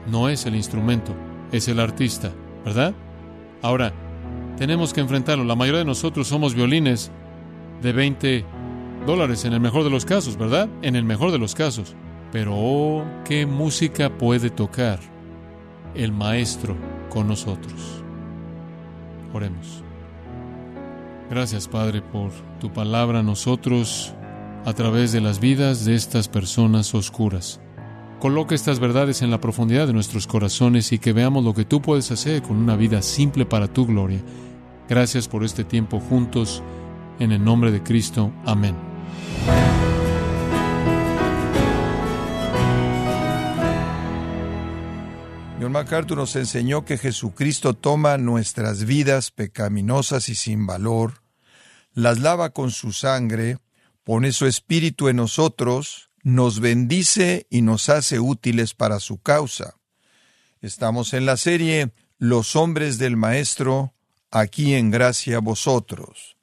No 0.07 0.29
es 0.29 0.45
el 0.45 0.55
instrumento, 0.55 1.13
es 1.51 1.67
el 1.67 1.79
artista, 1.79 2.31
¿verdad? 2.65 2.93
Ahora, 3.61 3.93
tenemos 4.57 4.93
que 4.93 5.01
enfrentarlo. 5.01 5.43
La 5.43 5.55
mayoría 5.55 5.79
de 5.79 5.85
nosotros 5.85 6.27
somos 6.27 6.53
violines 6.53 7.11
de 7.81 7.93
20 7.93 8.45
dólares 9.05 9.45
en 9.45 9.53
el 9.53 9.59
mejor 9.59 9.83
de 9.83 9.89
los 9.89 10.05
casos, 10.05 10.37
¿verdad? 10.37 10.69
En 10.81 10.95
el 10.95 11.03
mejor 11.03 11.31
de 11.31 11.39
los 11.39 11.55
casos. 11.55 11.95
Pero, 12.31 12.53
oh, 12.55 13.03
qué 13.25 13.45
música 13.45 14.17
puede 14.17 14.49
tocar 14.49 14.99
el 15.95 16.11
Maestro 16.11 16.75
con 17.09 17.27
nosotros. 17.27 18.03
Oremos. 19.33 19.83
Gracias, 21.29 21.67
Padre, 21.67 22.01
por 22.01 22.31
tu 22.59 22.71
palabra 22.73 23.19
a 23.19 23.23
nosotros 23.23 24.13
a 24.65 24.73
través 24.73 25.11
de 25.11 25.21
las 25.21 25.39
vidas 25.39 25.85
de 25.85 25.95
estas 25.95 26.27
personas 26.27 26.93
oscuras. 26.93 27.61
Coloca 28.21 28.53
estas 28.53 28.79
verdades 28.79 29.23
en 29.23 29.31
la 29.31 29.41
profundidad 29.41 29.87
de 29.87 29.93
nuestros 29.93 30.27
corazones 30.27 30.91
y 30.91 30.99
que 30.99 31.11
veamos 31.11 31.43
lo 31.43 31.55
que 31.55 31.65
tú 31.65 31.81
puedes 31.81 32.11
hacer 32.11 32.43
con 32.43 32.57
una 32.57 32.75
vida 32.75 33.01
simple 33.01 33.47
para 33.47 33.67
tu 33.67 33.87
gloria. 33.87 34.21
Gracias 34.87 35.27
por 35.27 35.43
este 35.43 35.63
tiempo 35.63 35.99
juntos. 35.99 36.61
En 37.17 37.31
el 37.31 37.43
nombre 37.43 37.71
de 37.71 37.81
Cristo. 37.81 38.31
Amén. 38.45 38.75
John 45.59 45.71
MacArthur 45.71 46.17
nos 46.17 46.35
enseñó 46.35 46.85
que 46.85 46.99
Jesucristo 46.99 47.73
toma 47.73 48.19
nuestras 48.19 48.85
vidas 48.85 49.31
pecaminosas 49.31 50.29
y 50.29 50.35
sin 50.35 50.67
valor, 50.67 51.23
las 51.93 52.19
lava 52.19 52.51
con 52.51 52.69
su 52.69 52.91
sangre, 52.91 53.57
pone 54.03 54.31
su 54.31 54.45
espíritu 54.45 55.09
en 55.09 55.15
nosotros, 55.15 56.10
nos 56.23 56.59
bendice 56.59 57.47
y 57.49 57.61
nos 57.61 57.89
hace 57.89 58.19
útiles 58.19 58.73
para 58.73 58.99
su 58.99 59.21
causa. 59.21 59.75
Estamos 60.61 61.13
en 61.13 61.25
la 61.25 61.37
serie 61.37 61.91
Los 62.17 62.55
hombres 62.55 62.97
del 62.97 63.17
Maestro, 63.17 63.93
aquí 64.29 64.75
en 64.75 64.91
gracia 64.91 65.39
vosotros. 65.39 66.37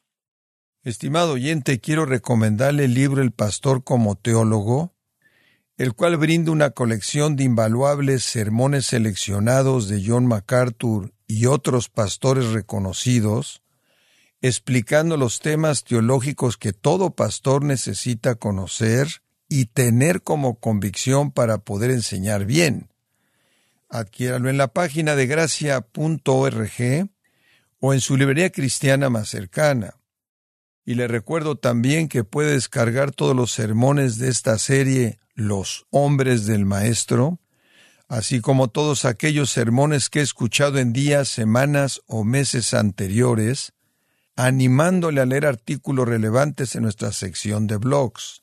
Estimado 0.82 1.32
oyente, 1.32 1.80
quiero 1.80 2.06
recomendarle 2.06 2.86
el 2.86 2.94
libro 2.94 3.22
El 3.22 3.32
Pastor 3.32 3.84
como 3.84 4.16
Teólogo, 4.16 4.94
el 5.76 5.94
cual 5.94 6.16
brinda 6.16 6.50
una 6.50 6.70
colección 6.70 7.36
de 7.36 7.44
invaluables 7.44 8.24
sermones 8.24 8.86
seleccionados 8.86 9.88
de 9.88 10.02
John 10.04 10.26
MacArthur 10.26 11.14
y 11.28 11.46
otros 11.46 11.88
pastores 11.88 12.46
reconocidos, 12.46 13.62
explicando 14.40 15.16
los 15.16 15.38
temas 15.38 15.84
teológicos 15.84 16.56
que 16.56 16.72
todo 16.72 17.10
pastor 17.10 17.64
necesita 17.64 18.34
conocer 18.34 19.22
y 19.48 19.66
tener 19.66 20.22
como 20.22 20.60
convicción 20.60 21.30
para 21.32 21.58
poder 21.58 21.90
enseñar 21.90 22.44
bien. 22.44 22.88
Adquiéralo 23.88 24.50
en 24.50 24.58
la 24.58 24.68
página 24.68 25.16
de 25.16 25.26
gracia.org 25.26 27.10
o 27.80 27.94
en 27.94 28.00
su 28.00 28.16
librería 28.16 28.50
cristiana 28.50 29.08
más 29.08 29.28
cercana. 29.28 29.94
Y 30.84 30.94
le 30.94 31.08
recuerdo 31.08 31.56
también 31.56 32.08
que 32.08 32.24
puede 32.24 32.52
descargar 32.52 33.12
todos 33.12 33.34
los 33.34 33.52
sermones 33.52 34.18
de 34.18 34.28
esta 34.28 34.58
serie 34.58 35.18
Los 35.34 35.86
hombres 35.90 36.46
del 36.46 36.64
Maestro, 36.64 37.40
así 38.08 38.40
como 38.40 38.68
todos 38.68 39.04
aquellos 39.04 39.50
sermones 39.50 40.08
que 40.08 40.20
he 40.20 40.22
escuchado 40.22 40.78
en 40.78 40.92
días, 40.92 41.28
semanas 41.28 42.00
o 42.06 42.24
meses 42.24 42.74
anteriores, 42.74 43.72
animándole 44.34 45.20
a 45.20 45.26
leer 45.26 45.46
artículos 45.46 46.08
relevantes 46.08 46.74
en 46.74 46.82
nuestra 46.82 47.12
sección 47.12 47.66
de 47.66 47.76
blogs, 47.76 48.42